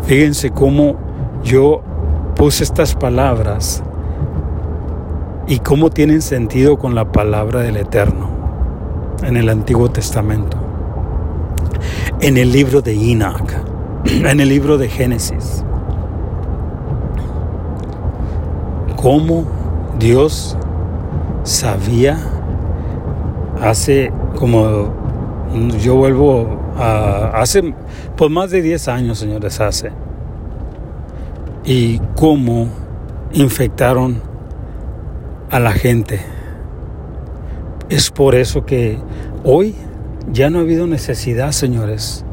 Fíjense 0.03 0.51
cómo 0.51 0.97
yo 1.45 1.81
puse 2.35 2.65
estas 2.65 2.95
palabras 2.95 3.83
y 5.47 5.61
cómo 5.61 5.91
tienen 5.91 6.23
sentido 6.23 6.77
con 6.77 6.95
la 6.95 7.13
palabra 7.13 7.61
del 7.61 7.77
Eterno 7.77 8.31
en 9.23 9.37
el 9.37 9.49
Antiguo 9.49 9.91
Testamento, 9.91 10.57
en 12.21 12.37
el 12.37 12.51
libro 12.51 12.83
de 12.83 12.95
Enoch, 12.95 13.53
en 14.05 14.41
el 14.41 14.49
libro 14.49 14.77
de 14.77 14.89
Génesis. 14.89 15.65
Cómo 19.03 19.45
Dios 19.99 20.57
sabía 21.43 22.21
hace 23.61 24.13
como 24.37 24.95
yo 25.83 25.97
vuelvo 25.97 26.61
a 26.79 27.33
hace 27.35 27.75
pues 28.17 28.31
más 28.31 28.53
de 28.53 28.63
10 28.63 28.87
años, 28.87 29.19
señores, 29.19 29.61
hace. 29.61 29.91
Y 31.65 31.99
cómo 32.15 32.69
infectaron 33.33 34.21
a 35.51 35.59
la 35.59 35.73
gente. 35.73 36.21
Es 37.89 38.11
por 38.11 38.37
eso 38.37 38.65
que 38.65 38.99
hoy 39.43 39.75
ya 40.33 40.49
no 40.49 40.59
ha 40.59 40.63
habido 40.63 40.87
necesidad, 40.87 41.51
señores, 41.51 42.25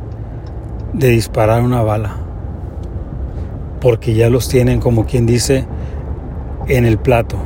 de 0.94 1.10
disparar 1.10 1.64
una 1.64 1.82
bala. 1.82 2.18
Porque 3.82 4.14
ya 4.14 4.30
los 4.30 4.50
tienen, 4.50 4.80
como 4.80 5.06
quien 5.06 5.26
dice, 5.26 5.66
en 6.70 6.86
el 6.86 6.98
plato. 6.98 7.38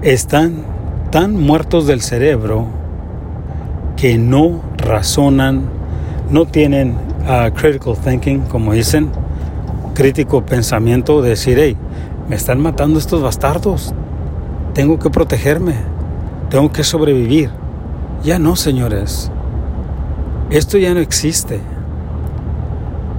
Están 0.00 0.64
tan 1.10 1.36
muertos 1.36 1.86
del 1.86 2.00
cerebro 2.00 2.66
que 3.96 4.16
no 4.16 4.62
razonan, 4.78 5.64
no 6.30 6.46
tienen 6.46 6.92
uh, 6.92 7.52
critical 7.54 7.96
thinking, 7.96 8.40
como 8.42 8.72
dicen, 8.72 9.10
crítico 9.94 10.46
pensamiento 10.46 11.20
de 11.20 11.30
decir, 11.30 11.58
hey, 11.58 11.76
me 12.28 12.36
están 12.36 12.60
matando 12.60 12.98
estos 12.98 13.20
bastardos, 13.20 13.92
tengo 14.72 14.98
que 14.98 15.10
protegerme, 15.10 15.74
tengo 16.48 16.72
que 16.72 16.84
sobrevivir. 16.84 17.50
Ya 18.22 18.38
no, 18.38 18.54
señores. 18.56 19.30
Esto 20.50 20.78
ya 20.78 20.94
no 20.94 21.00
existe. 21.00 21.60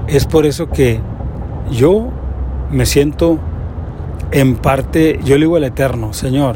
Es 0.07 0.25
por 0.25 0.45
eso 0.45 0.69
que 0.69 0.99
yo 1.71 2.09
me 2.71 2.85
siento 2.85 3.39
en 4.31 4.55
parte, 4.55 5.19
yo 5.23 5.35
le 5.35 5.41
digo 5.41 5.57
al 5.57 5.65
Eterno, 5.65 6.13
Señor, 6.13 6.55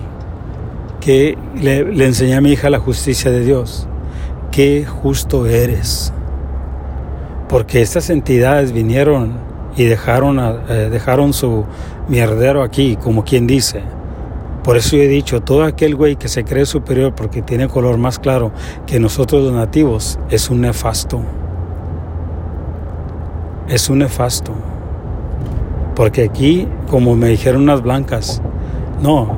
que 1.01 1.37
le, 1.59 1.83
le 1.83 2.05
enseñé 2.05 2.35
a 2.35 2.41
mi 2.41 2.51
hija 2.51 2.69
la 2.69 2.79
justicia 2.79 3.31
de 3.31 3.41
Dios. 3.41 3.87
Qué 4.51 4.85
justo 4.85 5.45
eres. 5.45 6.13
Porque 7.49 7.81
estas 7.81 8.09
entidades 8.09 8.71
vinieron 8.71 9.33
y 9.77 9.83
dejaron, 9.83 10.39
eh, 10.69 10.89
dejaron 10.89 11.33
su 11.33 11.65
mierdero 12.07 12.63
aquí, 12.63 12.95
como 12.95 13.23
quien 13.23 13.45
dice. 13.47 13.81
Por 14.63 14.77
eso 14.77 14.95
yo 14.95 15.03
he 15.03 15.07
dicho, 15.07 15.41
todo 15.41 15.63
aquel 15.63 15.95
güey 15.95 16.15
que 16.15 16.27
se 16.27 16.43
cree 16.43 16.65
superior 16.65 17.13
porque 17.13 17.41
tiene 17.41 17.67
color 17.67 17.97
más 17.97 18.17
claro 18.17 18.51
que 18.87 18.99
nosotros 18.99 19.43
los 19.43 19.53
nativos 19.53 20.17
es 20.29 20.49
un 20.49 20.61
nefasto. 20.61 21.21
Es 23.67 23.89
un 23.89 23.99
nefasto. 23.99 24.53
Porque 25.95 26.23
aquí, 26.23 26.67
como 26.89 27.15
me 27.15 27.29
dijeron 27.29 27.63
unas 27.63 27.81
blancas, 27.81 28.41
no, 29.01 29.37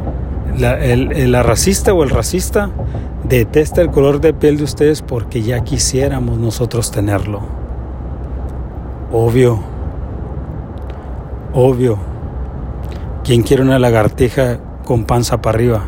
la, 0.58 0.84
el, 0.84 1.32
la 1.32 1.44
racista 1.44 1.94
o 1.94 2.04
el 2.04 2.10
racista 2.10 2.72
detesta 3.24 3.82
el 3.82 3.92
color 3.92 4.22
de 4.22 4.34
piel 4.34 4.58
de 4.58 4.64
ustedes 4.64 5.02
porque 5.02 5.42
ya 5.42 5.64
quisiéramos 5.64 6.38
nosotros 6.38 6.92
tenerlo. 6.92 7.42
Obvio, 9.12 9.60
obvio. 11.54 11.98
¿Quién 13.24 13.44
quiere 13.44 13.62
una 13.62 13.78
lagartija 13.78 14.60
con 14.86 15.04
panza 15.04 15.42
para 15.42 15.58
arriba? 15.58 15.84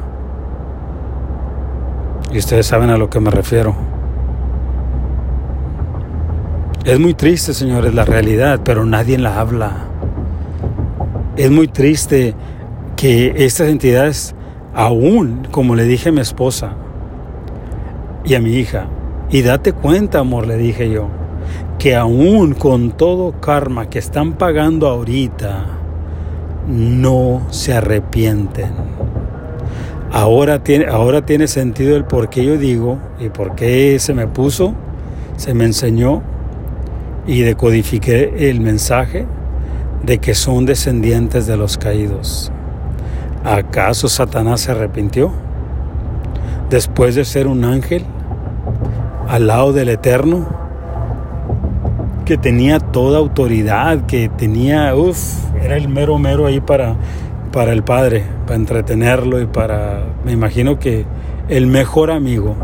Y 2.32 2.38
ustedes 2.38 2.68
saben 2.68 2.90
a 2.90 2.98
lo 2.98 3.10
que 3.10 3.20
me 3.20 3.32
refiero. 3.32 3.76
Es 6.86 7.00
muy 7.00 7.14
triste, 7.14 7.54
señores, 7.54 7.94
la 7.94 8.06
realidad, 8.06 8.62
pero 8.64 8.86
nadie 8.86 9.18
la 9.18 9.40
habla. 9.40 9.89
Es 11.40 11.50
muy 11.50 11.70
triste 11.70 12.34
que 12.98 13.46
estas 13.46 13.70
entidades, 13.70 14.36
aún, 14.74 15.48
como 15.52 15.74
le 15.74 15.86
dije 15.86 16.10
a 16.10 16.12
mi 16.12 16.20
esposa 16.20 16.74
y 18.26 18.34
a 18.36 18.42
mi 18.42 18.56
hija, 18.56 18.88
y 19.30 19.42
date 19.42 19.72
cuenta, 19.72 20.20
amor, 20.20 20.48
le 20.48 20.58
dije 20.58 20.90
yo, 20.90 21.08
que 21.78 21.96
aún 21.96 22.56
con 22.56 22.92
todo 22.92 23.40
karma 23.40 23.90
que 23.90 24.00
están 24.00 24.34
pagando 24.34 24.90
ahorita, 24.90 25.66
no 26.68 27.48
se 27.52 27.74
arrepienten. 27.74 28.72
Ahora 30.12 30.62
tiene, 30.62 30.88
ahora 30.88 31.26
tiene 31.26 31.48
sentido 31.48 31.96
el 31.96 32.04
por 32.04 32.28
qué 32.30 32.44
yo 32.44 32.58
digo 32.58 32.98
y 33.18 33.30
por 33.30 33.56
qué 33.56 33.98
se 34.00 34.14
me 34.14 34.28
puso, 34.28 34.74
se 35.38 35.54
me 35.54 35.64
enseñó 35.64 36.22
y 37.26 37.44
decodifiqué 37.44 38.50
el 38.50 38.60
mensaje 38.60 39.26
de 40.04 40.20
que 40.20 40.34
son 40.36 40.66
descendientes 40.66 41.48
de 41.48 41.58
los 41.58 41.78
caídos. 41.78 42.52
¿Acaso 43.44 44.08
Satanás 44.08 44.62
se 44.62 44.72
arrepintió? 44.72 45.32
Después 46.70 47.16
de 47.16 47.26
ser 47.26 47.48
un 47.48 47.64
ángel 47.66 48.06
al 49.28 49.48
lado 49.48 49.74
del 49.74 49.90
Eterno, 49.90 50.48
que 52.26 52.38
tenía 52.38 52.80
toda 52.80 53.18
autoridad, 53.18 54.06
que 54.06 54.30
tenía, 54.30 54.94
uff, 54.96 55.18
era 55.64 55.78
el 55.78 55.90
mero 55.90 56.20
mero 56.20 56.46
ahí 56.46 56.60
para, 56.60 56.96
para 57.52 57.74
el 57.74 57.84
padre, 57.84 58.24
para 58.46 58.56
entretenerlo 58.56 59.42
y 59.42 59.48
para, 59.48 60.04
me 60.24 60.32
imagino 60.32 60.78
que 60.78 61.06
el 61.48 61.68
mejor 61.68 62.12
amigo. 62.12 62.56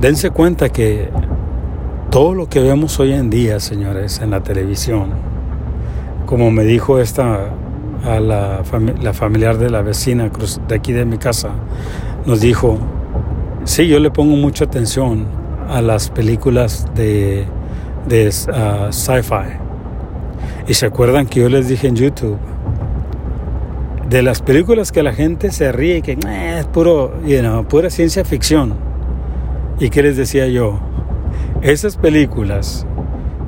Dense 0.00 0.30
cuenta 0.30 0.68
que 0.68 1.10
todo 2.10 2.34
lo 2.34 2.48
que 2.48 2.60
vemos 2.60 2.98
hoy 2.98 3.12
en 3.12 3.30
día, 3.30 3.60
señores, 3.60 4.20
en 4.20 4.30
la 4.30 4.42
televisión, 4.42 5.10
como 6.26 6.50
me 6.50 6.64
dijo 6.64 6.98
esta 6.98 7.50
la, 8.04 8.62
familiar 9.12 9.58
de 9.58 9.70
la 9.70 9.82
vecina 9.82 10.30
de 10.68 10.74
aquí 10.74 10.92
de 10.92 11.04
mi 11.04 11.18
casa, 11.18 11.50
nos 12.26 12.40
dijo, 12.40 12.78
Sí, 13.64 13.86
yo 13.86 14.00
le 14.00 14.10
pongo 14.10 14.36
mucha 14.36 14.64
atención 14.64 15.26
a 15.68 15.82
las 15.82 16.08
películas 16.08 16.86
de, 16.94 17.44
de 18.08 18.28
uh, 18.28 18.90
sci-fi. 18.90 19.58
Y 20.66 20.74
se 20.74 20.86
acuerdan 20.86 21.26
que 21.26 21.40
yo 21.40 21.48
les 21.48 21.68
dije 21.68 21.86
en 21.86 21.94
YouTube, 21.94 22.38
de 24.08 24.22
las 24.22 24.40
películas 24.40 24.90
que 24.90 25.02
la 25.02 25.12
gente 25.12 25.52
se 25.52 25.70
ríe 25.70 25.98
y 25.98 26.02
que 26.02 26.18
es 26.58 26.64
puro, 26.66 27.12
you 27.24 27.64
pura 27.68 27.90
ciencia 27.90 28.24
ficción. 28.24 28.74
¿Y 29.78 29.90
qué 29.90 30.02
les 30.02 30.16
decía 30.16 30.48
yo? 30.48 30.89
Esas 31.62 31.98
películas 31.98 32.86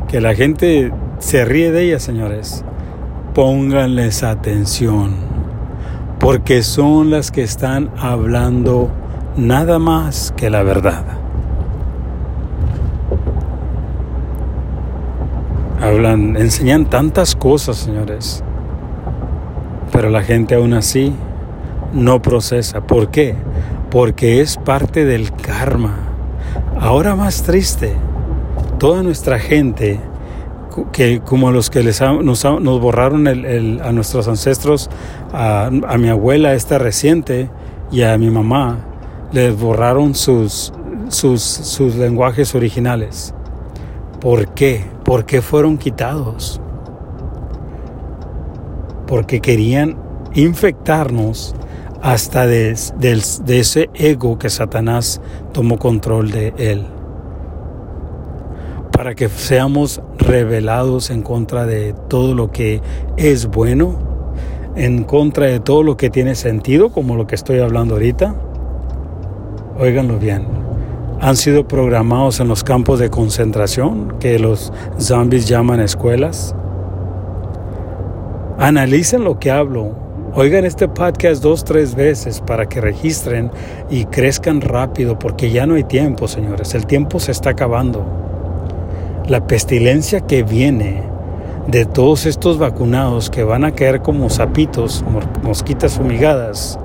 que 0.09 0.21
la 0.21 0.35
gente 0.35 0.93
se 1.19 1.47
ríe 1.47 1.73
de 1.73 1.85
ellas, 1.85 2.03
señores, 2.03 2.63
pónganles 3.35 4.23
atención, 4.23 5.15
porque 6.21 6.63
son 6.63 7.11
las 7.11 7.31
que 7.31 7.43
están 7.43 7.91
hablando 7.99 8.91
nada 9.39 9.79
más 9.79 10.35
que 10.37 10.51
la 10.51 10.63
verdad. 10.63 11.05
Hablan, 15.81 16.37
enseñan 16.37 16.85
tantas 16.91 17.35
cosas, 17.35 17.79
señores, 17.79 18.45
pero 19.91 20.11
la 20.11 20.23
gente 20.23 20.55
aún 20.55 20.75
así 20.75 21.15
no 21.95 22.21
procesa. 22.21 22.83
¿Por 22.83 23.11
qué? 23.11 23.37
Porque 23.91 24.43
es 24.43 24.59
parte 24.59 25.07
del 25.07 25.33
karma. 25.33 26.02
Ahora 26.83 27.15
más 27.15 27.45
triste, 27.45 27.95
toda 28.81 29.05
nuestra 29.05 29.39
gente, 29.39 30.01
que 30.91 31.21
como 31.21 31.53
los 31.53 31.71
que 31.71 31.81
les 31.85 32.01
nos, 32.01 32.43
borraron 32.43 33.29
a 33.29 33.93
nuestros 33.93 34.27
ancestros, 34.27 34.91
a, 35.33 35.67
a 35.67 35.97
mi 35.99 36.09
abuela 36.09 36.55
esta 36.55 36.79
reciente 36.79 37.49
y 37.93 38.03
a 38.03 38.19
mi 38.19 38.31
mamá, 38.31 38.81
les 39.31 39.57
borraron 39.57 40.17
sus, 40.17 40.73
sus, 41.07 41.41
sus 41.41 41.95
lenguajes 41.95 42.53
originales. 42.57 43.33
¿Por 44.21 44.53
qué? 44.53 44.85
¿Por 45.05 45.25
qué 45.25 45.41
fueron 45.41 45.79
quitados? 45.79 46.61
Porque 49.07 49.41
querían 49.41 49.97
infectarnos 50.35 51.55
hasta 52.03 52.47
de, 52.47 52.73
ese 52.73 53.91
ego 53.95 54.39
que 54.39 54.51
Satanás 54.51 55.21
tomó 55.53 55.79
control 55.79 56.31
de 56.31 56.53
él. 56.59 56.87
Para 58.91 59.15
que 59.15 59.29
seamos 59.29 60.03
revelados 60.19 61.11
en 61.11 61.23
contra 61.23 61.65
de 61.65 61.95
todo 62.09 62.35
lo 62.35 62.51
que 62.51 62.83
es 63.17 63.47
bueno, 63.47 63.97
en 64.77 65.05
contra 65.05 65.47
de 65.47 65.61
todo 65.61 65.83
lo 65.83 65.97
que 65.97 66.11
tiene 66.11 66.35
sentido, 66.35 66.91
como 66.91 67.17
lo 67.17 67.27
que 67.27 67.35
estoy 67.35 67.61
hablando 67.61 67.95
ahorita 67.95 68.35
óiganlo 69.79 70.19
bien, 70.19 70.47
han 71.21 71.37
sido 71.37 71.67
programados 71.67 72.41
en 72.41 72.49
los 72.49 72.65
campos 72.65 72.99
de 72.99 73.11
concentración 73.11 74.19
que 74.19 74.39
los 74.39 74.73
zombies 74.99 75.47
llaman 75.47 75.81
escuelas. 75.81 76.55
Analicen 78.59 79.25
lo 79.25 79.39
que 79.39 79.51
hablo. 79.51 79.95
Oigan 80.35 80.65
este 80.65 80.89
podcast 80.89 81.43
dos, 81.43 81.63
tres 81.63 81.95
veces 81.95 82.41
para 82.41 82.67
que 82.67 82.81
registren 82.81 83.51
y 83.91 84.07
crezcan 84.07 84.63
rápido 84.63 85.19
porque 85.19 85.51
ya 85.51 85.67
no 85.67 85.75
hay 85.75 85.85
tiempo, 85.85 86.27
señores. 86.27 86.75
El 86.75 86.87
tiempo 86.87 87.21
se 87.21 87.33
está 87.33 87.51
acabando. 87.51 88.03
La 89.29 89.47
pestilencia 89.47 90.23
que 90.23 90.43
viene 90.43 91.03
de 91.67 91.85
todos 91.85 92.25
estos 92.25 92.57
vacunados 92.57 93.29
que 93.29 93.45
van 93.45 93.65
a 93.65 93.73
caer 93.73 94.01
como 94.01 94.31
sapitos, 94.31 95.05
mosquitas 95.43 95.99
fumigadas, 95.99 96.79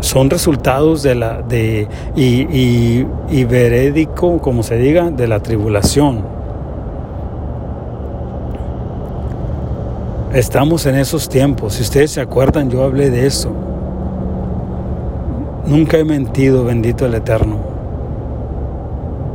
son 0.00 0.28
resultados 0.28 1.02
de 1.02 1.14
la 1.14 1.40
de 1.40 1.88
y, 2.16 3.06
y, 3.30 3.44
verédico, 3.44 4.42
como 4.42 4.62
se 4.62 4.76
diga, 4.76 5.10
de 5.10 5.26
la 5.26 5.40
tribulación. 5.40 6.37
Estamos 10.32 10.84
en 10.84 10.96
esos 10.96 11.28
tiempos. 11.28 11.74
Si 11.74 11.82
ustedes 11.82 12.10
se 12.10 12.20
acuerdan, 12.20 12.70
yo 12.70 12.82
hablé 12.82 13.08
de 13.10 13.26
eso. 13.26 13.50
Nunca 15.66 15.96
he 15.96 16.04
mentido, 16.04 16.64
bendito 16.64 17.06
el 17.06 17.14
Eterno. 17.14 17.56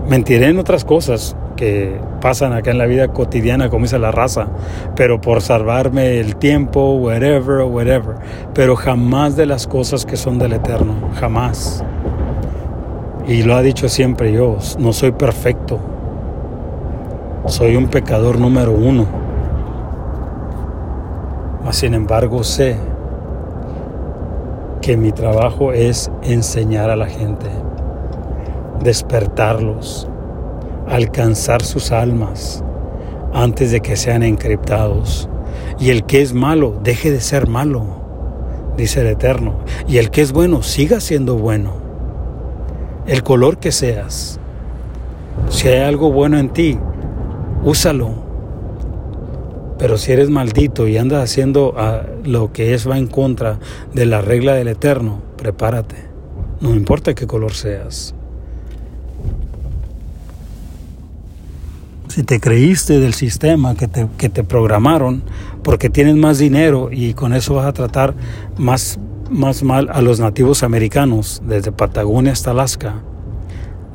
Mentiré 0.08 0.50
en 0.50 0.60
otras 0.60 0.86
cosas, 0.86 1.36
que 1.56 2.00
pasan 2.22 2.54
acá 2.54 2.72
en 2.72 2.78
la 2.78 2.86
vida 2.86 3.08
cotidiana, 3.08 3.70
como 3.70 3.86
dice 3.86 3.98
la 4.00 4.12
raza, 4.12 4.48
pero 4.96 5.20
por 5.22 5.42
salvarme 5.42 6.20
el 6.20 6.36
tiempo, 6.36 6.96
whatever, 6.96 7.62
whatever, 7.64 8.16
pero 8.54 8.76
jamás 8.76 9.36
de 9.36 9.46
las 9.46 9.68
cosas 9.68 10.06
que 10.06 10.18
son 10.18 10.40
del 10.40 10.54
eterno, 10.54 10.94
jamás. 11.16 11.84
Y 13.28 13.44
lo 13.44 13.56
ha 13.56 13.62
dicho 13.62 13.88
siempre 13.90 14.32
yo, 14.32 14.58
no 14.80 14.94
soy 14.94 15.12
perfecto, 15.12 15.80
soy 17.46 17.76
un 17.76 17.88
pecador 17.88 18.40
número 18.40 18.74
uno, 18.74 19.23
sin 21.74 21.96
embargo 21.96 22.44
sé 22.44 22.78
que 24.82 24.96
mi 24.96 25.12
trabajo 25.12 25.74
es 25.74 26.12
enseñar 26.22 26.92
a 26.92 26.96
la 26.96 27.08
gente, 27.08 27.48
despertarlos, 28.84 30.08
alcanzar 30.88 31.64
sus 31.64 31.92
almas 31.92 32.64
antes 33.34 33.72
de 33.72 33.82
que 33.82 33.96
sean 33.96 34.22
encriptados. 34.22 35.28
Y 35.80 35.90
el 35.90 36.06
que 36.06 36.22
es 36.22 36.34
malo, 36.34 36.80
deje 36.84 37.10
de 37.10 37.22
ser 37.22 37.48
malo, 37.48 37.86
dice 38.78 39.02
el 39.02 39.08
Eterno. 39.08 39.56
Y 39.88 39.98
el 39.98 40.12
que 40.12 40.22
es 40.22 40.32
bueno, 40.32 40.62
siga 40.62 41.00
siendo 41.00 41.38
bueno. 41.38 41.74
El 43.08 43.24
color 43.24 43.58
que 43.58 43.72
seas. 43.72 44.40
Si 45.50 45.70
hay 45.70 45.82
algo 45.82 46.12
bueno 46.12 46.38
en 46.38 46.50
ti, 46.50 46.78
úsalo. 47.64 48.23
Pero 49.84 49.98
si 49.98 50.14
eres 50.14 50.30
maldito 50.30 50.88
y 50.88 50.98
andas 50.98 51.22
haciendo 51.22 51.74
ah, 51.76 52.04
lo 52.24 52.54
que 52.54 52.74
es 52.74 52.90
va 52.90 52.98
en 52.98 53.08
contra 53.08 53.60
de 53.94 54.06
la 54.06 54.22
regla 54.22 54.54
del 54.54 54.70
Eterno, 54.70 55.22
prepárate. 55.36 55.98
No 56.62 56.74
importa 56.74 57.14
qué 57.14 57.28
color 57.28 57.52
seas. 57.52 58.16
Si 62.08 62.24
te 62.24 62.40
creíste 62.40 63.02
del 63.02 63.14
sistema 63.14 63.76
que 63.76 63.90
te, 63.90 64.08
que 64.18 64.30
te 64.30 64.46
programaron 64.46 65.22
porque 65.64 65.90
tienes 65.90 66.16
más 66.16 66.38
dinero 66.38 66.88
y 66.90 67.14
con 67.14 67.34
eso 67.34 67.56
vas 67.56 67.66
a 67.66 67.74
tratar 67.74 68.16
más, 68.58 68.98
más 69.30 69.64
mal 69.64 69.90
a 69.92 70.02
los 70.02 70.18
nativos 70.22 70.64
americanos, 70.64 71.42
desde 71.46 71.74
Patagonia 71.74 72.32
hasta 72.32 72.52
Alaska, 72.52 73.02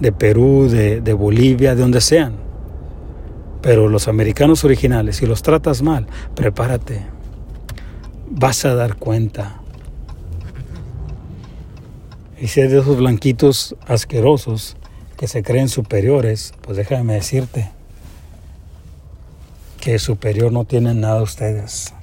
de 0.01 0.13
Perú, 0.13 0.69
de, 0.69 1.01
de 1.01 1.13
Bolivia, 1.15 1.75
de 1.75 1.81
donde 1.81 2.03
sean. 2.03 2.48
Pero 3.61 3.89
los 3.89 4.09
americanos 4.09 4.65
originales, 4.65 5.17
si 5.17 5.27
los 5.27 5.43
tratas 5.43 5.83
mal, 5.83 6.07
prepárate. 6.35 7.03
Vas 8.31 8.65
a 8.65 8.75
dar 8.75 8.97
cuenta. 8.97 9.61
Y 12.41 12.49
si 12.49 12.61
eres 12.61 12.73
de 12.73 12.79
esos 12.81 12.97
blanquitos 12.97 13.75
asquerosos 13.87 14.77
que 15.17 15.27
se 15.27 15.43
creen 15.43 15.69
superiores, 15.69 16.55
pues 16.61 16.77
déjame 16.77 17.15
decirte, 17.15 17.73
que 19.81 19.99
superior 19.99 20.53
no 20.53 20.65
tienen 20.65 21.01
nada 21.01 21.23
ustedes. 21.23 21.95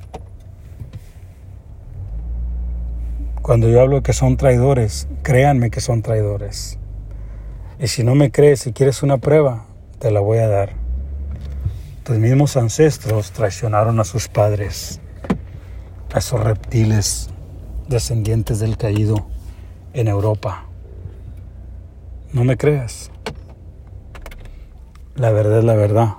Cuando 3.42 3.70
yo 3.70 3.80
hablo 3.80 4.02
que 4.02 4.12
son 4.12 4.38
traidores, 4.38 5.08
créanme 5.22 5.70
que 5.70 5.80
son 5.80 6.02
traidores. 6.02 6.80
Y 7.80 7.88
si 7.88 8.04
no 8.04 8.16
me 8.16 8.32
crees, 8.32 8.62
si 8.62 8.74
quieres 8.74 9.04
una 9.04 9.20
prueba, 9.20 9.68
te 10.00 10.10
la 10.10 10.20
voy 10.20 10.40
a 10.40 10.48
dar. 10.48 10.85
Tus 12.06 12.20
mismos 12.20 12.56
ancestros 12.56 13.32
traicionaron 13.32 14.00
a 14.00 14.04
sus 14.04 14.28
padres, 14.28 15.02
a 16.14 16.20
esos 16.20 16.40
reptiles 16.40 17.32
descendientes 17.88 18.60
del 18.60 18.78
caído 18.78 19.26
en 19.92 20.08
Europa. 20.08 20.68
No 22.32 22.44
me 22.44 22.58
creas. 22.58 23.10
La 25.16 25.32
verdad 25.32 25.58
es 25.58 25.64
la 25.66 25.74
verdad. 25.74 26.14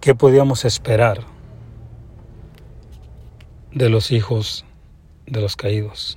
¿Qué 0.00 0.14
podíamos 0.14 0.64
esperar 0.64 1.24
de 3.72 3.88
los 3.88 4.12
hijos 4.12 4.64
de 5.26 5.40
los 5.40 5.56
caídos? 5.56 6.16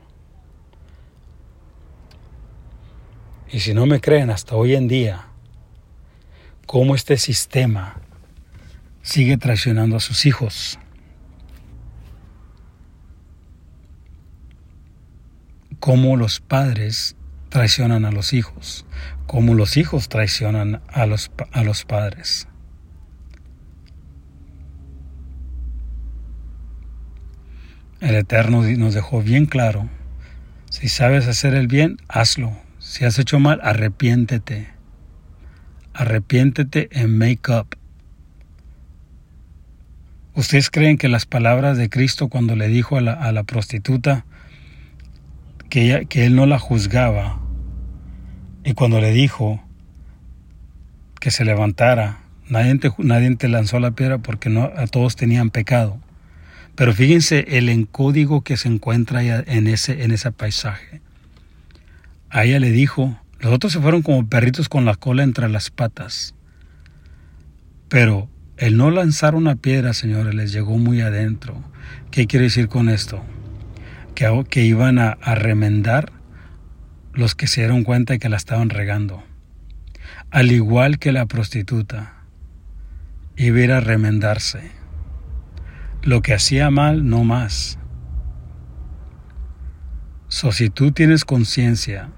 Y 3.50 3.62
si 3.62 3.74
no 3.74 3.88
me 3.88 4.00
creen 4.00 4.30
hasta 4.30 4.56
hoy 4.56 4.76
en 4.76 4.88
día, 4.88 5.30
cómo 6.68 6.94
este 6.94 7.18
sistema 7.18 7.96
sigue 9.02 9.38
traicionando 9.38 9.96
a 9.96 10.00
sus 10.00 10.26
hijos. 10.26 10.78
Cómo 15.80 16.18
los 16.18 16.42
padres 16.42 17.16
traicionan 17.50 18.04
a 18.04 18.12
los 18.12 18.34
hijos, 18.34 18.86
cómo 19.26 19.56
los 19.56 19.78
hijos 19.78 20.10
traicionan 20.10 20.82
a 20.90 21.06
los, 21.06 21.32
a 21.54 21.64
los 21.64 21.86
padres. 21.86 22.48
El 28.02 28.16
Eterno 28.16 28.62
nos 28.64 28.94
dejó 28.94 29.22
bien 29.22 29.46
claro, 29.46 29.90
si 30.70 30.90
sabes 30.90 31.28
hacer 31.28 31.54
el 31.54 31.68
bien, 31.68 31.98
hazlo. 32.10 32.56
Si 32.80 33.06
has 33.06 33.18
hecho 33.18 33.40
mal, 33.40 33.60
arrepiéntete. 33.64 34.77
Arrepiéntete 35.98 36.90
en 36.92 37.18
make 37.18 37.52
up. 37.52 37.76
¿Ustedes 40.36 40.70
creen 40.70 41.00
que 41.00 41.10
las 41.10 41.26
palabras 41.26 41.76
de 41.76 41.90
Cristo 41.90 42.28
cuando 42.28 42.56
le 42.56 42.68
dijo 42.68 42.98
a 42.98 43.02
la, 43.02 43.44
prostituta 43.46 44.24
que, 45.72 46.06
que 46.08 46.28
él 46.28 46.36
no 46.36 46.46
la 46.46 46.60
juzgaba 46.60 47.40
y 48.64 48.74
cuando 48.74 49.02
le 49.02 49.12
dijo 49.12 49.60
que 51.20 51.32
se 51.32 51.44
levantara, 51.44 52.20
nadie 52.48 52.78
te, 52.78 52.92
nadie 53.00 53.36
te 53.36 53.48
lanzó 53.48 53.80
la 53.80 53.90
piedra 53.90 54.20
porque 54.20 54.50
no, 54.50 54.72
a 54.78 54.86
todos 54.86 55.16
tenían 55.16 55.50
pecado? 55.50 55.98
Pero 56.76 56.94
fíjense 56.94 57.58
el 57.58 57.70
encódigo 57.70 58.44
que 58.44 58.56
se 58.56 58.68
encuentra 58.68 59.24
en 59.24 59.66
ese, 59.66 60.04
en 60.04 60.12
ese 60.12 60.32
paisaje. 60.32 61.02
A 62.30 62.44
ella 62.44 62.60
le 62.60 62.70
dijo, 62.70 63.20
los 63.40 63.54
otros 63.54 63.74
se 63.74 63.80
fueron 63.80 64.02
como 64.02 64.28
perritos 64.28 64.68
con 64.70 64.86
la 64.86 64.96
cola 64.96 65.24
entre 65.24 65.48
las 65.50 65.70
patas. 65.70 66.34
Pero 67.90 68.30
el 68.58 68.78
no 68.78 68.90
lanzar 68.90 69.36
una 69.36 69.56
piedra, 69.56 69.94
señores, 69.94 70.34
les 70.34 70.52
llegó 70.52 70.78
muy 70.78 71.02
adentro. 71.02 71.64
¿Qué 72.10 72.26
quiere 72.26 72.46
decir 72.46 72.68
con 72.68 72.90
esto? 72.90 73.24
Que, 74.16 74.44
que 74.50 74.64
iban 74.64 74.98
a, 74.98 75.16
remendar 75.36 76.12
los 77.14 77.36
que 77.36 77.48
se 77.48 77.62
dieron 77.62 77.84
cuenta 77.84 78.14
de 78.14 78.20
que 78.20 78.30
la 78.30 78.38
estaban 78.38 78.70
regando. 78.70 79.24
Al 80.32 80.52
igual 80.52 80.98
que 80.98 81.12
la 81.12 81.28
prostituta, 81.28 82.24
iba 83.36 83.58
a 83.58 83.62
ir 83.62 83.72
a 83.72 83.80
remendarse 83.80 84.72
lo 86.02 86.22
que 86.22 86.34
hacía 86.34 86.72
mal 86.72 87.08
no 87.08 87.24
más. 87.24 87.78
So, 90.30 90.52
si 90.52 90.70
tú 90.70 90.92
tienes 90.92 91.24
conciencia 91.24 92.10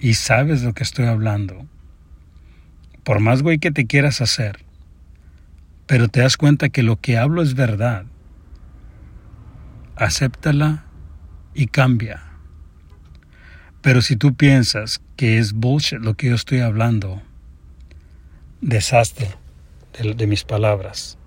y 0.00 0.14
sabes 0.14 0.62
lo 0.62 0.72
que 0.72 0.82
estoy 0.82 1.04
hablando, 1.06 1.66
por 3.04 3.20
más 3.20 3.42
güey 3.42 3.58
que 3.58 3.70
te 3.70 3.86
quieras 3.86 4.20
hacer, 4.20 4.64
pero 5.86 6.08
te 6.08 6.20
das 6.20 6.36
cuenta 6.36 6.70
que 6.70 6.82
lo 6.82 6.96
que 6.96 7.18
hablo 7.18 7.42
es 7.42 7.54
verdad, 7.54 8.06
acéptala 9.96 10.86
y 11.54 11.66
cambia. 11.66 12.22
Pero 13.82 14.02
si 14.02 14.16
tú 14.16 14.34
piensas 14.34 15.00
que 15.16 15.38
es 15.38 15.52
bullshit 15.52 16.00
lo 16.00 16.14
que 16.14 16.28
yo 16.28 16.34
estoy 16.34 16.60
hablando, 16.60 17.22
desastre 18.60 19.28
de, 19.98 20.14
de 20.14 20.26
mis 20.26 20.44
palabras. 20.44 21.18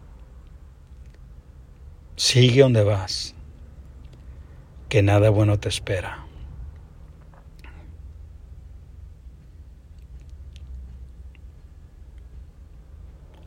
Sigue 2.16 2.62
donde 2.62 2.84
vas, 2.84 3.34
que 4.88 5.02
nada 5.02 5.30
bueno 5.30 5.60
te 5.60 5.70
espera. 5.70 6.24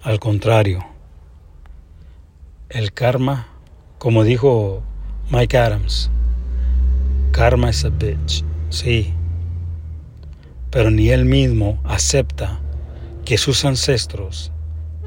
Al 0.07 0.21
contrario, 0.21 0.87
el 2.69 2.93
karma, 2.93 3.49
como 3.99 4.23
dijo 4.23 4.85
Mike 5.33 5.59
Adams, 5.59 6.13
karma 7.33 7.71
es 7.71 7.85
a 7.85 7.89
bitch, 7.89 8.45
sí, 8.71 9.13
pero 10.71 10.93
ni 10.93 11.09
él 11.09 11.25
mismo 11.25 11.81
acepta 11.83 12.61
que 13.25 13.37
sus 13.37 13.65
ancestros 13.65 14.53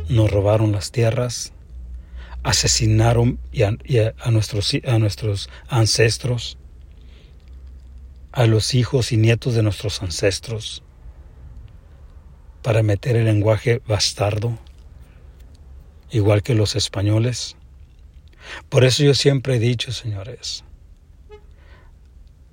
nos 0.10 0.30
robaron 0.30 0.74
las 0.74 0.92
tierras 0.92 1.54
asesinaron 2.44 3.40
a, 4.22 4.32
nuestros, 4.32 4.74
a 4.86 5.00
nuestros 5.00 5.50
ancestros, 5.70 6.58
a 8.34 8.46
los 8.48 8.74
hijos 8.74 9.14
y 9.14 9.18
nietos 9.18 9.54
de 9.54 9.64
nuestros 9.64 10.04
ancestros, 10.04 10.84
para 12.62 12.84
meter 12.84 13.16
el 13.16 13.24
lenguaje 13.24 13.82
bastardo, 13.88 14.60
igual 16.12 16.44
que 16.44 16.56
los 16.56 16.76
españoles. 16.76 17.56
Por 18.70 18.84
eso 18.84 19.04
yo 19.04 19.14
siempre 19.14 19.56
he 19.56 19.60
dicho, 19.60 19.92
señores, 19.92 20.64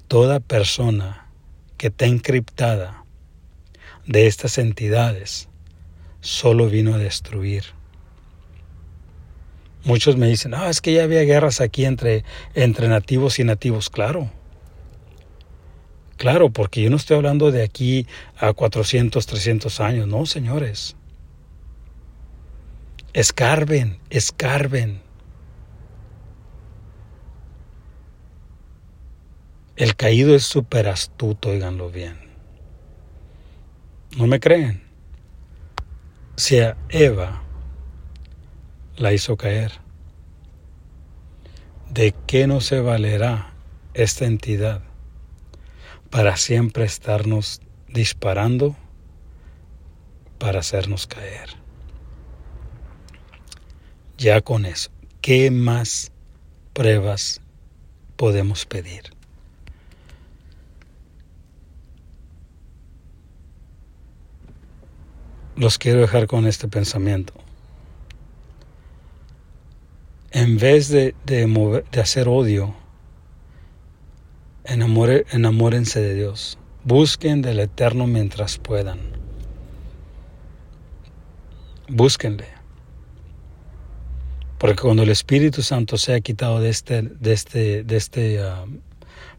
toda 0.08 0.40
persona 0.40 1.28
que 1.76 1.88
está 1.88 2.06
encriptada 2.06 3.04
de 4.06 4.26
estas 4.26 4.58
entidades 4.58 5.48
solo 6.20 6.68
vino 6.68 6.94
a 6.94 6.98
destruir. 6.98 7.64
Muchos 9.84 10.16
me 10.16 10.26
dicen, 10.26 10.52
ah, 10.54 10.68
es 10.68 10.80
que 10.80 10.92
ya 10.92 11.04
había 11.04 11.22
guerras 11.22 11.60
aquí 11.60 11.84
entre, 11.84 12.24
entre 12.54 12.88
nativos 12.88 13.38
y 13.38 13.44
nativos. 13.44 13.88
Claro. 13.88 14.30
Claro, 16.16 16.50
porque 16.50 16.82
yo 16.82 16.90
no 16.90 16.96
estoy 16.96 17.18
hablando 17.18 17.52
de 17.52 17.62
aquí 17.62 18.06
a 18.36 18.52
400, 18.52 19.24
300 19.24 19.80
años. 19.80 20.08
No, 20.08 20.26
señores. 20.26 20.95
Escarben, 23.16 23.98
escarben. 24.10 25.00
El 29.74 29.96
caído 29.96 30.34
es 30.34 30.44
súper 30.44 30.86
astuto, 30.86 31.48
oiganlo 31.48 31.90
bien. 31.90 32.18
¿No 34.18 34.26
me 34.26 34.38
creen? 34.38 34.82
Si 36.36 36.58
a 36.58 36.76
Eva 36.90 37.42
la 38.98 39.14
hizo 39.14 39.38
caer, 39.38 39.72
¿de 41.88 42.14
qué 42.26 42.46
no 42.46 42.60
se 42.60 42.82
valerá 42.82 43.54
esta 43.94 44.26
entidad 44.26 44.82
para 46.10 46.36
siempre 46.36 46.84
estarnos 46.84 47.62
disparando 47.88 48.76
para 50.38 50.58
hacernos 50.58 51.06
caer? 51.06 51.65
Ya 54.18 54.40
con 54.40 54.64
eso, 54.64 54.90
¿qué 55.20 55.50
más 55.50 56.10
pruebas 56.72 57.40
podemos 58.16 58.64
pedir? 58.64 59.16
los 65.56 65.78
quiero 65.78 66.00
dejar 66.00 66.26
con 66.26 66.46
este 66.46 66.68
pensamiento. 66.68 67.32
En 70.30 70.58
vez 70.58 70.88
de, 70.88 71.14
de, 71.24 72.00
hacer 72.00 72.28
odio, 72.28 72.74
enamórense 74.64 76.00
de 76.00 76.14
Dios. 76.14 76.58
Busquen 76.84 77.40
del 77.42 77.58
Eterno 77.60 78.06
mientras 78.06 78.58
puedan. 78.58 78.98
Búsquenle. 81.88 82.55
Porque 84.58 84.82
cuando 84.82 85.02
el 85.02 85.10
Espíritu 85.10 85.62
Santo 85.62 85.98
sea 85.98 86.20
quitado 86.20 86.60
de 86.60 86.70
este, 86.70 87.02
de 87.02 87.32
este, 87.32 87.84
de 87.84 87.96
este 87.96 88.40
ah, 88.40 88.64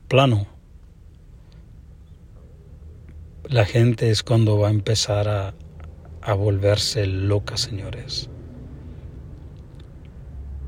plano, 0.08 0.48
la 3.46 3.66
gente 3.66 4.12
es 4.12 4.22
cuando 4.22 4.60
va 4.60 4.68
a 4.68 4.72
empezar 4.72 5.28
a, 5.28 5.56
a 6.22 6.34
volverse 6.34 7.08
loca, 7.08 7.58
señores. 7.58 8.30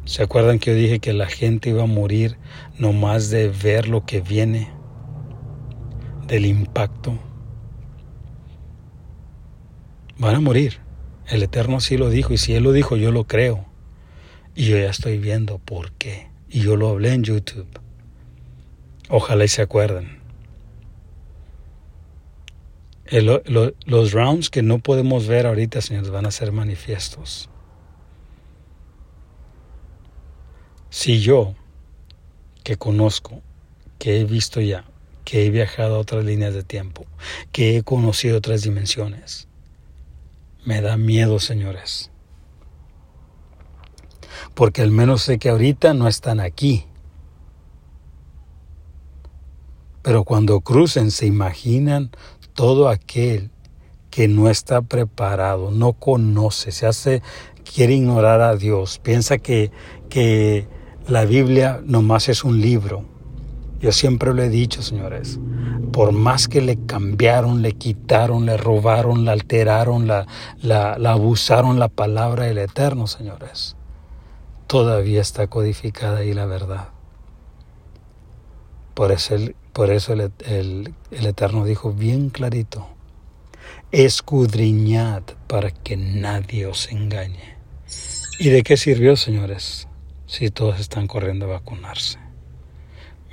¿Se 0.06 0.24
acuerdan 0.24 0.58
que 0.58 0.72
yo 0.72 0.78
dije 0.78 1.00
que 1.00 1.14
la 1.14 1.28
gente 1.28 1.70
iba 1.70 1.84
a 1.84 1.86
morir 1.86 2.38
nomás 2.80 3.30
de 3.30 3.50
ver 3.50 3.88
lo 3.88 4.08
que 4.08 4.22
viene? 4.22 4.72
Del 6.26 6.48
impacto. 6.48 7.20
Van 10.18 10.36
a 10.36 10.40
morir. 10.40 10.80
El 11.28 11.44
Eterno 11.44 11.80
sí 11.80 11.98
lo 11.98 12.10
dijo 12.10 12.34
y 12.34 12.38
si 12.38 12.56
Él 12.56 12.64
lo 12.64 12.72
dijo 12.72 12.98
yo 12.98 13.12
lo 13.12 13.26
creo. 13.26 13.69
Y 14.60 14.66
yo 14.66 14.78
ya 14.78 14.90
estoy 14.90 15.18
viendo 15.20 15.58
por 15.58 15.94
qué. 15.94 16.28
Y 16.50 16.60
yo 16.60 16.76
lo 16.76 16.90
hablé 16.90 17.14
en 17.14 17.24
YouTube. 17.24 17.80
Ojalá 19.08 19.46
y 19.46 19.48
se 19.48 19.62
acuerden 19.62 20.20
los 23.10 24.12
rounds 24.12 24.50
que 24.50 24.62
no 24.62 24.80
podemos 24.80 25.28
ver 25.28 25.48
ahorita, 25.48 25.80
señores, 25.80 26.10
van 26.10 26.26
a 26.26 26.32
ser 26.32 26.52
manifiestos. 26.52 27.50
Si 30.90 31.22
yo, 31.22 31.56
que 32.66 32.76
conozco, 32.76 33.42
que 33.98 34.20
he 34.20 34.26
visto 34.26 34.60
ya, 34.60 34.84
que 35.24 35.46
he 35.46 35.52
viajado 35.52 35.96
a 35.96 36.00
otras 36.00 36.26
líneas 36.26 36.54
de 36.54 36.64
tiempo, 36.64 37.06
que 37.54 37.78
he 37.78 37.84
conocido 37.84 38.38
otras 38.38 38.64
dimensiones, 38.64 39.48
me 40.66 40.82
da 40.82 40.98
miedo, 40.98 41.40
señores. 41.40 42.12
Porque 44.54 44.82
al 44.82 44.92
menos 44.92 45.24
sé 45.24 45.40
que 45.40 45.50
ahorita 45.50 45.94
no 45.94 46.08
están 46.08 46.40
aquí. 46.40 46.86
Pero 50.02 50.24
cuando 50.24 50.62
crucen, 50.62 51.12
se 51.12 51.26
imaginan 51.26 52.12
todo 52.54 52.90
aquel 52.90 53.52
que 54.10 54.28
no 54.28 54.50
está 54.50 54.82
preparado, 54.82 55.72
no 55.72 55.94
conoce, 55.94 56.72
se 56.72 56.88
hace, 56.88 57.22
quiere 57.64 57.94
ignorar 57.94 58.42
a 58.42 58.56
Dios, 58.56 59.00
piensa 59.00 59.38
que, 59.38 59.72
que 60.10 60.68
la 61.08 61.26
Biblia 61.26 61.82
nomás 61.86 62.30
es 62.30 62.44
un 62.44 62.60
libro. 62.60 63.06
Yo 63.80 63.92
siempre 63.92 64.34
lo 64.34 64.44
he 64.44 64.50
dicho, 64.50 64.82
señores, 64.82 65.40
por 65.94 66.12
más 66.12 66.48
que 66.48 66.62
le 66.62 66.86
cambiaron, 66.86 67.62
le 67.62 67.74
quitaron, 67.74 68.46
le 68.46 68.58
robaron, 68.58 69.24
le 69.24 69.32
alteraron, 69.32 70.06
la, 70.06 70.28
la, 70.62 70.96
abusaron 71.12 71.80
la 71.80 71.88
palabra 71.88 72.46
del 72.46 72.58
Eterno, 72.58 73.08
señores, 73.08 73.78
todavía 74.70 75.20
está 75.20 75.48
codificada 75.48 76.20
ahí 76.20 76.34
la 76.34 76.46
verdad. 76.46 76.90
Por 78.94 79.12
eso 79.12 79.34
el, 79.34 79.56
por 79.74 79.90
eso 79.90 80.14
el, 80.14 80.32
el, 80.46 80.94
Eterno 81.10 81.66
dijo 81.66 81.92
bien 81.92 82.30
clarito, 82.30 82.88
escudriñad 83.92 85.24
para 85.48 85.72
que 85.72 85.98
nadie 85.98 86.68
os 86.68 86.92
engañe. 86.92 87.58
¿Y 88.40 88.50
de 88.50 88.62
qué 88.62 88.78
sirvió, 88.78 89.16
señores, 89.16 89.88
si 90.28 90.52
todos 90.52 90.80
están 90.80 91.08
corriendo 91.08 91.48
a 91.48 91.60
vacunarse? 91.60 92.20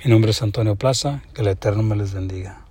Mi 0.03 0.09
nombre 0.09 0.31
es 0.31 0.41
Antonio 0.41 0.75
Plaza, 0.75 1.21
que 1.35 1.43
el 1.43 1.49
Eterno 1.49 1.83
me 1.83 1.95
les 1.95 2.13
bendiga. 2.13 2.66